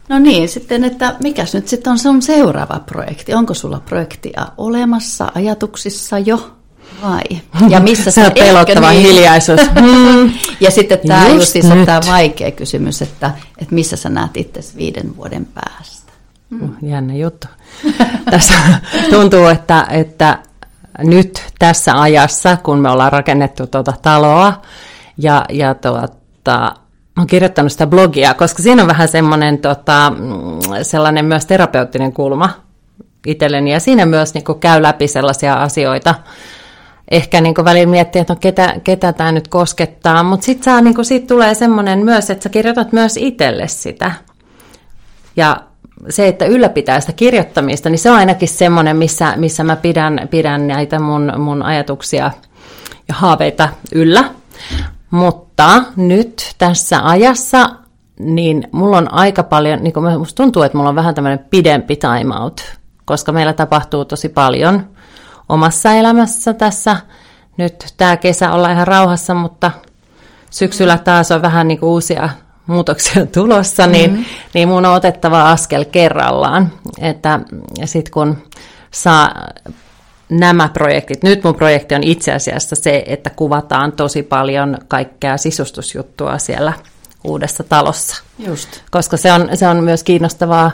No 0.08 0.18
niin, 0.18 0.48
sitten, 0.48 0.84
että 0.84 1.14
mikäs 1.22 1.54
nyt 1.54 1.68
sitten 1.68 1.90
on 1.90 1.98
sun 1.98 2.22
seuraava 2.22 2.80
projekti? 2.86 3.34
Onko 3.34 3.54
sulla 3.54 3.80
projektia 3.80 4.46
olemassa 4.58 5.32
ajatuksissa 5.34 6.18
jo? 6.18 6.56
Vai? 7.02 7.22
Ja 7.68 7.80
missä 7.80 8.10
se 8.10 8.26
on 8.26 8.32
pelottava 8.32 8.90
niin. 8.90 9.02
hiljaisuus. 9.02 9.60
Mm. 9.80 10.32
ja 10.64 10.70
sitten 10.70 10.98
tämä 11.08 11.28
just, 11.28 11.54
just 11.54 11.68
tämä 11.86 12.00
vaikea 12.06 12.50
kysymys, 12.50 13.02
että, 13.02 13.30
että 13.58 13.74
missä 13.74 13.96
sä 13.96 14.08
näet 14.08 14.36
itse 14.36 14.60
viiden 14.76 15.16
vuoden 15.16 15.46
päästä? 15.54 16.12
Mm. 16.50 16.76
Jännä 16.82 17.14
juttu. 17.14 17.46
Tässä 18.30 18.54
tuntuu, 19.10 19.46
että, 19.46 19.86
että 19.90 20.38
nyt 20.98 21.42
tässä 21.58 22.00
ajassa, 22.00 22.56
kun 22.56 22.78
me 22.78 22.90
ollaan 22.90 23.12
rakennettu 23.12 23.66
tuota 23.66 23.92
taloa 24.02 24.62
ja, 25.18 25.44
ja 25.48 25.74
tuota, 25.74 26.74
oon 27.18 27.26
kirjoittanut 27.26 27.72
sitä 27.72 27.86
blogia, 27.86 28.34
koska 28.34 28.62
siinä 28.62 28.82
on 28.82 28.88
vähän 28.88 29.08
semmoinen 29.08 29.58
tota, 29.58 30.12
sellainen 30.82 31.24
myös 31.24 31.46
terapeuttinen 31.46 32.12
kulma 32.12 32.50
itselleni. 33.26 33.72
Ja 33.72 33.80
siinä 33.80 34.06
myös 34.06 34.34
niin 34.34 34.44
kuin, 34.44 34.60
käy 34.60 34.82
läpi 34.82 35.08
sellaisia 35.08 35.54
asioita. 35.54 36.14
Ehkä 37.10 37.40
niin 37.40 37.54
välillä 37.64 37.90
miettii, 37.90 38.20
että 38.20 38.32
no, 38.32 38.38
ketä, 38.40 38.74
ketä 38.84 39.12
tämä 39.12 39.32
nyt 39.32 39.48
koskettaa. 39.48 40.22
Mutta 40.22 40.46
sitten 40.46 40.84
niin 40.84 41.04
siitä 41.04 41.26
tulee 41.26 41.54
semmoinen 41.54 42.04
myös, 42.04 42.30
että 42.30 42.42
sä 42.42 42.48
kirjoitat 42.48 42.92
myös 42.92 43.16
itselle 43.16 43.68
sitä. 43.68 44.12
Ja 45.36 45.56
se, 46.08 46.28
että 46.28 46.44
ylläpitää 46.44 47.00
sitä 47.00 47.12
kirjoittamista, 47.12 47.90
niin 47.90 47.98
se 47.98 48.10
on 48.10 48.16
ainakin 48.16 48.48
semmoinen, 48.48 48.96
missä, 48.96 49.34
missä 49.36 49.64
mä 49.64 49.76
pidän, 49.76 50.28
pidän 50.30 50.66
näitä 50.66 50.98
mun, 50.98 51.32
mun 51.38 51.62
ajatuksia 51.62 52.30
ja 53.08 53.14
haaveita 53.14 53.68
yllä. 53.94 54.24
Mutta 55.10 55.82
nyt 55.96 56.54
tässä 56.58 57.08
ajassa, 57.08 57.70
niin 58.18 58.68
mulla 58.72 58.98
on 58.98 59.12
aika 59.12 59.42
paljon, 59.42 59.82
niin 59.82 59.92
kuin 59.92 60.18
musta 60.18 60.42
tuntuu, 60.42 60.62
että 60.62 60.78
mulla 60.78 60.90
on 60.90 60.96
vähän 60.96 61.14
tämmöinen 61.14 61.46
pidempi 61.50 61.96
timeout, 61.96 62.60
koska 63.04 63.32
meillä 63.32 63.52
tapahtuu 63.52 64.04
tosi 64.04 64.28
paljon 64.28 64.95
omassa 65.48 65.92
elämässä 65.92 66.54
tässä. 66.54 66.96
Nyt 67.56 67.94
tämä 67.96 68.16
kesä 68.16 68.52
ollaan 68.52 68.72
ihan 68.72 68.86
rauhassa, 68.86 69.34
mutta 69.34 69.70
syksyllä 70.50 70.98
taas 70.98 71.30
on 71.30 71.42
vähän 71.42 71.68
niin 71.68 71.78
kuin 71.78 71.90
uusia 71.90 72.28
muutoksia 72.66 73.26
tulossa, 73.34 73.86
niin, 73.86 74.10
mm-hmm. 74.10 74.24
niin 74.54 74.68
mun 74.68 74.84
on 74.84 74.94
otettava 74.94 75.50
askel 75.50 75.84
kerrallaan. 75.84 76.72
Että 77.00 77.40
sitten 77.84 78.12
kun 78.12 78.36
saa 78.90 79.34
nämä 80.28 80.68
projektit, 80.68 81.22
nyt 81.22 81.44
mun 81.44 81.54
projekti 81.54 81.94
on 81.94 82.04
itse 82.04 82.32
asiassa 82.32 82.76
se, 82.76 83.04
että 83.06 83.30
kuvataan 83.30 83.92
tosi 83.92 84.22
paljon 84.22 84.78
kaikkea 84.88 85.36
sisustusjuttua 85.36 86.38
siellä 86.38 86.72
uudessa 87.24 87.64
talossa. 87.64 88.22
Just. 88.38 88.68
Koska 88.90 89.16
se 89.16 89.32
on, 89.32 89.48
se 89.54 89.68
on 89.68 89.84
myös 89.84 90.02
kiinnostavaa 90.02 90.70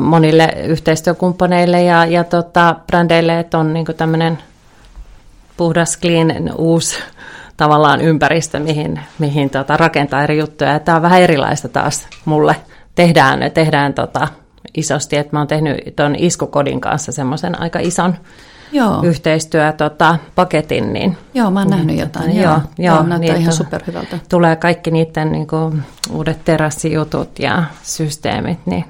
monille 0.00 0.48
yhteistyökumppaneille 0.66 1.82
ja, 1.82 2.04
ja 2.04 2.24
tota, 2.24 2.76
brändeille, 2.86 3.38
että 3.38 3.58
on 3.58 3.72
niin 3.72 3.86
tämmöinen 3.96 4.38
puhdas, 5.56 5.98
clean, 5.98 6.32
uusi 6.58 6.98
tavallaan 7.56 8.00
ympäristö, 8.00 8.58
mihin, 8.58 9.00
mihin 9.18 9.50
tota, 9.50 9.76
rakentaa 9.76 10.22
eri 10.22 10.38
juttuja. 10.38 10.78
Tämä 10.78 10.96
on 10.96 11.02
vähän 11.02 11.22
erilaista 11.22 11.68
taas 11.68 12.06
mulle. 12.24 12.56
Tehdään, 12.94 13.50
tehdään 13.54 13.94
tota, 13.94 14.28
isosti, 14.76 15.16
että 15.16 15.36
mä 15.36 15.40
oon 15.40 15.48
tehnyt 15.48 15.96
tuon 15.96 16.14
iskukodin 16.18 16.80
kanssa 16.80 17.12
semmoisen 17.12 17.60
aika 17.60 17.78
ison 17.78 18.14
joo. 18.72 19.02
yhteistyöpaketin. 19.02 20.84
Tota, 20.84 20.92
niin, 20.92 21.16
joo, 21.34 21.50
mä 21.50 21.60
oon 21.60 21.70
nähnyt 21.70 21.98
jotain. 21.98 22.36
Joo, 22.36 22.52
joo, 22.52 22.60
joo 22.78 23.02
näyttää 23.02 23.18
niin, 23.18 23.42
ihan 23.42 23.52
superhyvältä. 23.52 24.18
Tulee 24.28 24.56
kaikki 24.56 24.90
niiden 24.90 25.32
niin 25.32 25.46
kuin, 25.46 25.82
uudet 26.10 26.44
terassijutut 26.44 27.38
ja 27.38 27.64
systeemit, 27.82 28.58
niin 28.66 28.84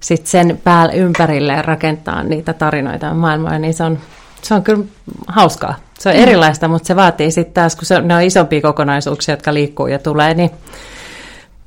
sitten 0.00 0.30
sen 0.30 0.60
päälle 0.64 0.94
ympärille 0.94 1.62
rakentaa 1.62 2.22
niitä 2.22 2.52
tarinoita 2.52 3.14
maailmoja, 3.14 3.58
niin 3.58 3.74
se 3.74 3.84
on, 3.84 3.98
se 4.42 4.54
on 4.54 4.62
kyllä 4.62 4.84
hauskaa. 5.26 5.74
Se 5.98 6.08
on 6.08 6.14
mm. 6.14 6.22
erilaista, 6.22 6.68
mutta 6.68 6.86
se 6.86 6.96
vaatii 6.96 7.30
sitten 7.30 7.54
taas, 7.54 7.76
kun 7.76 7.86
se, 7.86 8.00
ne 8.00 8.14
on 8.14 8.22
isompia 8.22 8.60
kokonaisuuksia, 8.60 9.32
jotka 9.32 9.54
liikkuu 9.54 9.86
ja 9.86 9.98
tulee, 9.98 10.34
niin 10.34 10.50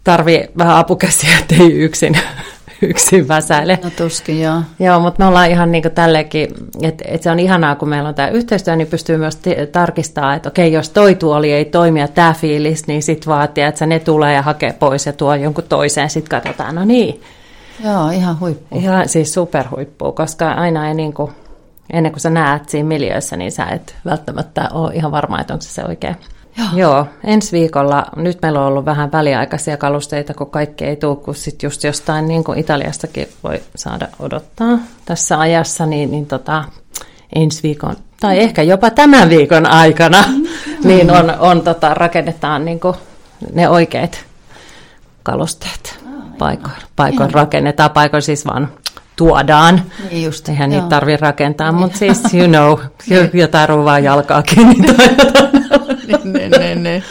tarvii 0.04 0.48
vähän 0.58 0.76
apukäsiä, 0.76 1.38
ettei 1.41 1.74
yksin 1.74 2.17
yksin 2.82 3.28
väsäile. 3.28 3.80
No 3.84 3.89
tuskin, 3.89 4.41
joo. 4.41 4.62
Joo, 4.80 5.00
mutta 5.00 5.24
me 5.24 5.28
ollaan 5.28 5.50
ihan 5.50 5.71
niin 5.71 5.82
kuin 5.82 5.91
tälleenkin, 5.91 6.48
että, 6.82 7.04
että 7.08 7.24
se 7.24 7.32
on 7.32 7.39
ihanaa, 7.39 7.76
kun 7.76 7.89
meillä 7.89 8.10
on 8.10 8.15
tämä 8.15 8.28
yhteistyö, 8.28 8.76
niin 8.76 8.88
pystyy 8.88 9.17
myös 9.17 9.36
t- 9.36 9.71
tarkistamaan, 9.71 10.36
että 10.36 10.50
okei, 10.50 10.74
jos 10.74 10.89
toi 10.89 11.15
tuoli 11.15 11.52
ei 11.52 11.65
toimi 11.65 12.00
ja 12.00 12.08
tämä 12.08 12.34
fiilis, 12.34 12.88
niin 12.88 13.04
sitten 13.04 13.34
vaatii, 13.34 13.63
että 13.63 13.86
ne 13.86 14.00
tulee 14.00 14.34
ja 14.34 14.41
hakee 14.41 14.74
pois 14.74 15.06
ja 15.06 15.13
tuo 15.13 15.36
jonkun 15.36 15.63
toiseen, 15.69 16.10
sitten 16.10 16.41
katsotaan, 16.41 16.76
no 16.76 16.86
niin. 16.86 17.21
Joo, 17.83 18.09
ihan 18.09 18.39
huippu. 18.39 18.77
Ihan 18.77 19.09
siis 19.09 19.33
superhuippu, 19.33 20.11
koska 20.11 20.51
aina 20.51 20.88
ei 20.88 20.93
niin 20.93 21.13
kuin, 21.13 21.31
ennen 21.93 22.11
kuin 22.11 22.21
sä 22.21 22.29
näet 22.29 22.69
siinä 22.69 22.88
miljöissä, 22.88 23.38
niin 23.38 23.51
sä 23.51 23.65
et 23.65 23.95
välttämättä 24.05 24.69
ole 24.73 24.93
ihan 24.93 25.11
varma, 25.11 25.41
että 25.41 25.53
onko 25.53 25.61
se 25.61 25.69
se 25.69 25.83
oikea 25.88 26.15
Joo. 26.57 26.67
Joo, 26.75 27.07
ensi 27.23 27.51
viikolla, 27.51 28.05
nyt 28.15 28.38
meillä 28.41 28.59
on 28.61 28.67
ollut 28.67 28.85
vähän 28.85 29.11
väliaikaisia 29.11 29.77
kalusteita, 29.77 30.33
kun 30.33 30.49
kaikki 30.49 30.85
ei 30.85 30.95
tule, 30.95 31.15
kun 31.15 31.35
sitten 31.35 31.67
just 31.67 31.83
jostain 31.83 32.27
niin 32.27 32.43
kuin 32.43 32.59
Italiastakin 32.59 33.27
voi 33.43 33.63
saada 33.75 34.07
odottaa 34.19 34.79
tässä 35.05 35.39
ajassa, 35.39 35.85
niin, 35.85 36.11
niin 36.11 36.25
tota, 36.25 36.63
ensi 37.35 37.63
viikon, 37.63 37.95
tai 38.19 38.39
ehkä 38.39 38.61
jopa 38.61 38.89
tämän 38.89 39.29
viikon 39.29 39.65
aikana, 39.65 40.23
mm. 40.27 40.43
niin 40.88 41.11
on, 41.11 41.39
on 41.39 41.61
tota, 41.61 41.93
rakennetaan 41.93 42.65
niin 42.65 42.79
kuin 42.79 42.95
ne 43.53 43.69
oikeat 43.69 44.25
kalusteet 45.23 46.04
paikoin. 46.38 46.76
Paikoin 46.95 47.34
rakennetaan, 47.34 47.91
paikoin 47.91 48.21
siis 48.21 48.45
vaan 48.45 48.69
tuodaan. 49.15 49.82
Niin 50.12 50.24
just, 50.24 50.50
Eihän 50.50 50.71
joo. 50.71 50.82
niitä 50.82 50.89
tarvitse 50.89 51.26
rakentaa, 51.26 51.71
niin. 51.71 51.80
mutta 51.80 51.98
siis 51.98 52.34
you 52.34 52.48
know, 52.48 52.80
jotain 53.41 53.69
ruvaa 53.69 54.00
jalkaakin. 54.00 54.69
Niin 54.69 56.50
ne, 56.50 56.50
ne, 56.50 56.76
ne. 56.76 57.04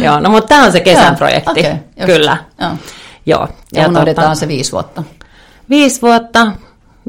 Joo, 0.00 0.20
no 0.20 0.30
mutta 0.30 0.48
tämä 0.48 0.64
on 0.64 0.72
se 0.72 0.80
kesän 0.80 1.16
projekti, 1.16 1.60
okay, 1.60 2.06
kyllä. 2.06 2.36
Joo. 2.60 2.70
Joo. 3.26 3.48
Ja, 3.72 3.82
ja 3.82 3.88
unohdetaan 3.88 4.28
tota, 4.28 4.40
se 4.40 4.48
viisi 4.48 4.72
vuotta. 4.72 5.02
Viisi 5.70 6.02
vuotta. 6.02 6.52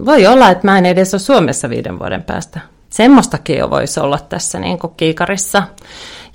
Voi 0.05 0.27
olla, 0.27 0.49
että 0.49 0.67
mä 0.67 0.77
en 0.77 0.85
edes 0.85 1.13
ole 1.13 1.19
Suomessa 1.19 1.69
viiden 1.69 1.99
vuoden 1.99 2.23
päästä. 2.23 2.59
Semmoistakin 2.89 3.57
jo 3.57 3.69
voisi 3.69 3.99
olla 3.99 4.19
tässä 4.29 4.59
niin 4.59 4.79
kuin 4.79 4.93
kiikarissa. 4.97 5.63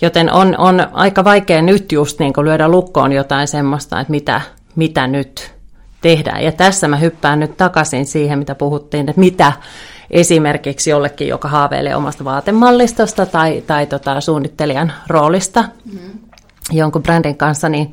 Joten 0.01 0.33
on, 0.33 0.55
on 0.59 0.87
aika 0.93 1.25
vaikea 1.25 1.63
nyt 1.63 1.93
just 1.93 2.19
niin 2.19 2.33
kuin 2.33 2.45
lyödä 2.45 2.69
lukkoon 2.69 3.13
jotain 3.13 3.49
semmoista, 3.49 4.01
että 4.01 4.11
mitä, 4.11 4.41
mitä 4.77 5.07
nyt 5.07 5.55
tehdään. 6.01 6.45
Ja 6.45 6.53
tässä 6.53 6.89
mä 6.89 6.97
hyppään 6.97 7.41
nyt 7.41 7.57
takaisin 7.57 8.07
siihen, 8.07 8.39
mitä 8.39 8.55
puhuttiin, 8.55 9.09
että 9.09 9.21
mitä 9.21 9.53
esimerkiksi 10.11 10.91
jollekin, 10.91 11.29
joka 11.29 11.49
haaveilee 11.49 11.97
omasta 11.97 12.25
vaatemallistosta 12.25 13.27
tai, 13.27 13.63
tai 13.67 13.87
tota, 13.87 14.21
suunnittelijan 14.21 14.93
roolista 15.09 15.63
mm-hmm. 15.63 16.11
jonkun 16.73 17.03
brändin 17.03 17.37
kanssa, 17.37 17.69
niin, 17.69 17.91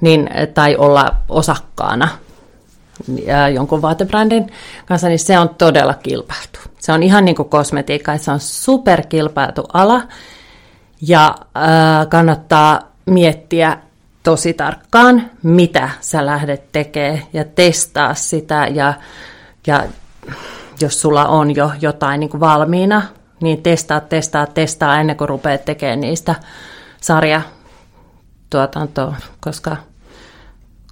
niin, 0.00 0.30
tai 0.54 0.76
olla 0.76 1.16
osakkaana 1.28 2.08
ja 3.26 3.48
jonkun 3.48 3.82
vaatebrändin 3.82 4.52
kanssa, 4.86 5.08
niin 5.08 5.18
se 5.18 5.38
on 5.38 5.48
todella 5.48 5.94
kilpailtu. 5.94 6.60
Se 6.78 6.92
on 6.92 7.02
ihan 7.02 7.24
niin 7.24 7.36
kuin 7.36 7.48
kosmetiikka, 7.48 8.12
että 8.12 8.24
se 8.24 8.30
on 8.30 8.40
superkilpailtu 8.40 9.64
ala 9.72 10.02
ja 11.02 11.34
äh, 11.56 12.08
kannattaa 12.08 12.80
miettiä 13.06 13.78
tosi 14.26 14.54
tarkkaan, 14.54 15.30
mitä 15.42 15.90
sä 16.00 16.26
lähdet 16.26 16.72
tekemään 16.72 17.22
ja 17.32 17.44
testaa 17.44 18.14
sitä 18.14 18.66
ja, 18.66 18.94
ja 19.66 19.84
jos 20.80 21.00
sulla 21.00 21.26
on 21.26 21.56
jo 21.56 21.70
jotain 21.80 22.20
niin 22.20 22.30
kuin 22.30 22.40
valmiina, 22.40 23.02
niin 23.40 23.62
testaa, 23.62 24.00
testaa, 24.00 24.46
testaa 24.46 25.00
ennen 25.00 25.16
kuin 25.16 25.28
rupeat 25.28 25.64
tekemään 25.64 26.00
niistä 26.00 26.34
sarjatuotantoa, 27.00 29.14
koska 29.40 29.76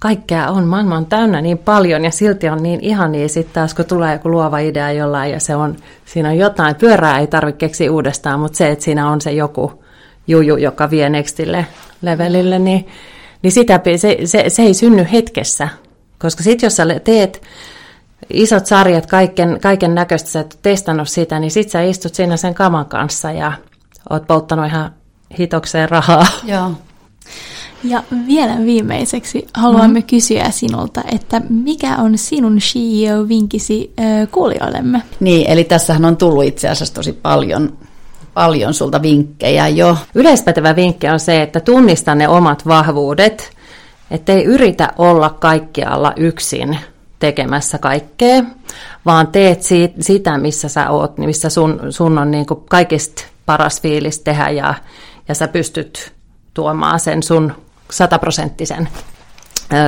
kaikkea 0.01 0.49
on, 0.49 0.63
maailma 0.63 0.97
on 0.97 1.05
täynnä 1.05 1.41
niin 1.41 1.57
paljon 1.57 2.05
ja 2.05 2.11
silti 2.11 2.49
on 2.49 2.63
niin 2.63 2.81
ihania 2.81 3.29
sitten 3.29 3.53
taas, 3.53 3.73
kun 3.73 3.85
tulee 3.85 4.13
joku 4.13 4.31
luova 4.31 4.59
idea 4.59 4.91
jollain 4.91 5.31
ja 5.31 5.39
se 5.39 5.55
on, 5.55 5.75
siinä 6.05 6.29
on 6.29 6.37
jotain, 6.37 6.75
pyörää 6.75 7.19
ei 7.19 7.27
tarvitse 7.27 7.57
keksiä 7.57 7.91
uudestaan, 7.91 8.39
mutta 8.39 8.57
se, 8.57 8.71
että 8.71 8.85
siinä 8.85 9.09
on 9.09 9.21
se 9.21 9.31
joku 9.31 9.83
juju, 10.27 10.55
joka 10.55 10.89
vie 10.89 11.09
nextille 11.09 11.65
levelille, 12.01 12.59
niin, 12.59 12.87
niin 13.45 13.51
sitä, 13.51 13.81
se, 13.97 14.17
se, 14.25 14.49
se 14.49 14.61
ei 14.61 14.73
synny 14.73 15.07
hetkessä, 15.11 15.69
koska 16.19 16.43
sitten 16.43 16.67
jos 16.67 16.75
sä 16.75 16.85
teet 17.03 17.41
isot 18.33 18.65
sarjat, 18.65 19.05
kaiken, 19.05 19.59
kaiken 19.61 19.95
näköistä, 19.95 20.29
sä 20.29 20.39
et 20.39 20.59
testannut 20.61 21.09
sitä, 21.09 21.39
niin 21.39 21.51
sit 21.51 21.69
sä 21.69 21.81
istut 21.81 22.15
siinä 22.15 22.37
sen 22.37 22.53
kaman 22.53 22.85
kanssa 22.85 23.31
ja 23.31 23.53
oot 24.09 24.27
polttanut 24.27 24.65
ihan 24.65 24.91
hitokseen 25.39 25.89
rahaa. 25.89 26.25
Joo. 26.53 26.71
Ja 27.83 28.03
vielä 28.27 28.57
viimeiseksi 28.65 29.47
haluamme 29.53 29.99
mm. 29.99 30.05
kysyä 30.05 30.51
sinulta, 30.51 31.01
että 31.13 31.41
mikä 31.49 31.95
on 31.95 32.17
sinun 32.17 32.57
CEO-vinkisi 32.57 33.93
äh, 33.99 34.27
kuulijoillemme? 34.31 35.01
Niin, 35.19 35.49
eli 35.49 35.63
tässähän 35.63 36.05
on 36.05 36.17
tullut 36.17 36.43
itse 36.43 36.69
asiassa 36.69 36.93
tosi 36.93 37.13
paljon, 37.13 37.77
paljon 38.35 38.73
sulta 38.73 39.01
vinkkejä 39.01 39.67
jo. 39.67 39.97
Yleispätevä 40.15 40.75
vinkki 40.75 41.07
on 41.07 41.19
se, 41.19 41.41
että 41.41 41.59
tunnista 41.59 42.15
ne 42.15 42.27
omat 42.27 42.67
vahvuudet, 42.67 43.51
ettei 44.11 44.43
yritä 44.43 44.89
olla 44.97 45.29
kaikkialla 45.29 46.13
yksin 46.15 46.79
tekemässä 47.19 47.77
kaikkea, 47.77 48.43
vaan 49.05 49.27
teet 49.27 49.61
siitä, 49.63 49.95
sitä, 49.99 50.37
missä 50.37 50.69
sä 50.69 50.89
oot, 50.89 51.17
missä 51.17 51.49
sun, 51.49 51.79
sun 51.89 52.17
on 52.17 52.31
niin 52.31 52.45
kaikista 52.69 53.23
paras 53.45 53.81
fiilis 53.81 54.19
tehdä 54.19 54.49
ja, 54.49 54.73
ja 55.27 55.35
sä 55.35 55.47
pystyt 55.47 56.13
tuomaan 56.53 56.99
sen 56.99 57.23
sun 57.23 57.53
sataprosenttisen 57.91 58.89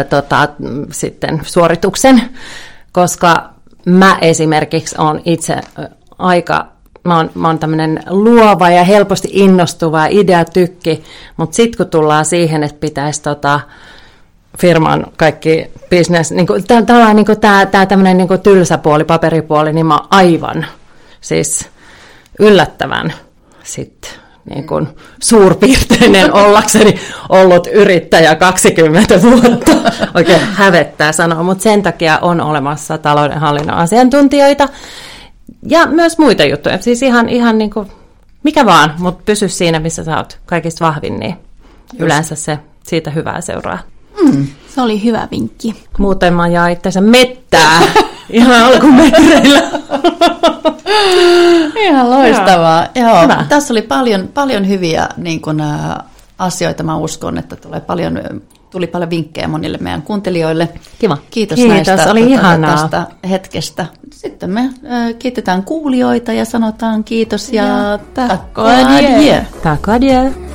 tota, 0.09 0.49
sitten 0.91 1.41
suorituksen, 1.43 2.21
koska 2.91 3.49
mä 3.85 4.17
esimerkiksi 4.21 4.95
on 4.97 5.21
itse 5.25 5.61
aika, 6.17 6.67
mä 7.07 7.17
oon, 7.17 7.29
mä 7.33 7.47
oon 7.47 7.59
tämmöinen 7.59 8.03
luova 8.09 8.69
ja 8.69 8.83
helposti 8.83 9.29
innostuva 9.31 10.05
ideatykki, 10.05 11.03
mutta 11.37 11.55
sitten 11.55 11.77
kun 11.77 11.87
tullaan 11.87 12.25
siihen, 12.25 12.63
että 12.63 12.79
pitäisi 12.79 13.21
tota, 13.21 13.59
firman 14.59 15.05
kaikki 15.17 15.71
business, 15.89 16.31
niin 16.31 16.47
kuin, 16.47 16.63
tämä 16.85 17.13
niin 17.13 17.25
kuin, 17.25 17.39
tämä, 17.39 17.65
tämä 17.65 17.85
tämmöinen 17.85 18.17
niin 18.17 18.27
kuin 18.27 18.41
tylsä 18.41 18.77
puoli, 18.77 19.03
paperipuoli, 19.03 19.73
niin 19.73 19.85
mä 19.85 19.97
oon 19.97 20.07
aivan 20.09 20.65
siis 21.21 21.69
yllättävän 22.39 23.13
sitten 23.63 24.11
niin 24.49 24.67
kuin 24.67 24.87
suurpiirteinen 25.23 26.33
ollakseni 26.43 26.99
ollut 27.29 27.67
yrittäjä 27.67 28.35
20 28.35 29.21
vuotta. 29.21 29.71
Oikein 30.15 30.41
hävettää 30.41 31.11
sanoa, 31.11 31.43
mutta 31.43 31.63
sen 31.63 31.83
takia 31.83 32.19
on 32.21 32.41
olemassa 32.41 32.97
taloudenhallinnon 32.97 33.77
asiantuntijoita 33.77 34.69
ja 35.69 35.85
myös 35.85 36.17
muita 36.17 36.43
juttuja. 36.43 36.81
Siis 36.81 37.01
ihan, 37.01 37.29
ihan 37.29 37.57
niin 37.57 37.69
kuin, 37.69 37.91
mikä 38.43 38.65
vaan, 38.65 38.93
mutta 38.97 39.23
pysy 39.25 39.49
siinä, 39.49 39.79
missä 39.79 40.03
sä 40.03 40.17
oot 40.17 40.39
kaikista 40.45 40.85
vahvin, 40.85 41.19
niin 41.19 41.35
Just. 41.93 42.01
yleensä 42.01 42.35
se 42.35 42.59
siitä 42.83 43.11
hyvää 43.11 43.41
seuraa. 43.41 43.79
Mm, 44.23 44.47
se 44.75 44.81
oli 44.81 45.03
hyvä 45.03 45.27
vinkki. 45.31 45.75
Muuten 45.97 46.33
mä 46.33 46.47
jaa 46.47 46.67
itseänsä 46.67 47.01
mettää 47.01 47.81
ihan 48.29 48.63
alkumetreillä. 48.63 49.61
ihan 51.85 52.09
loistavaa. 52.09 52.87
Joo. 52.95 53.21
Joo. 53.21 53.43
Tässä 53.49 53.73
oli 53.73 53.81
paljon, 53.81 54.27
paljon 54.27 54.67
hyviä 54.67 55.09
niin 55.17 55.41
kun, 55.41 55.61
ä, 55.61 55.97
asioita. 56.39 56.83
Mä 56.83 56.97
uskon, 56.97 57.37
että 57.37 57.55
tulee 57.55 57.79
paljon, 57.79 58.19
tuli 58.69 58.87
paljon 58.87 59.09
vinkkejä 59.09 59.47
monille 59.47 59.77
meidän 59.77 60.01
kuuntelijoille. 60.01 60.69
Kiva. 60.99 61.17
Kiitos, 61.31 61.55
Kiitos 61.55 61.87
näistä, 61.87 62.11
oli 62.11 62.31
ihanaa. 62.31 62.71
tästä 62.77 63.07
hetkestä. 63.29 63.85
Sitten 64.13 64.49
me 64.49 64.61
ä, 64.61 65.13
kiitetään 65.19 65.63
kuulijoita 65.63 66.33
ja 66.33 66.45
sanotaan 66.45 67.03
kiitos 67.03 67.53
ja, 67.53 67.63
ja. 67.63 67.99
Takko 69.63 69.91
adieu. 69.91 70.46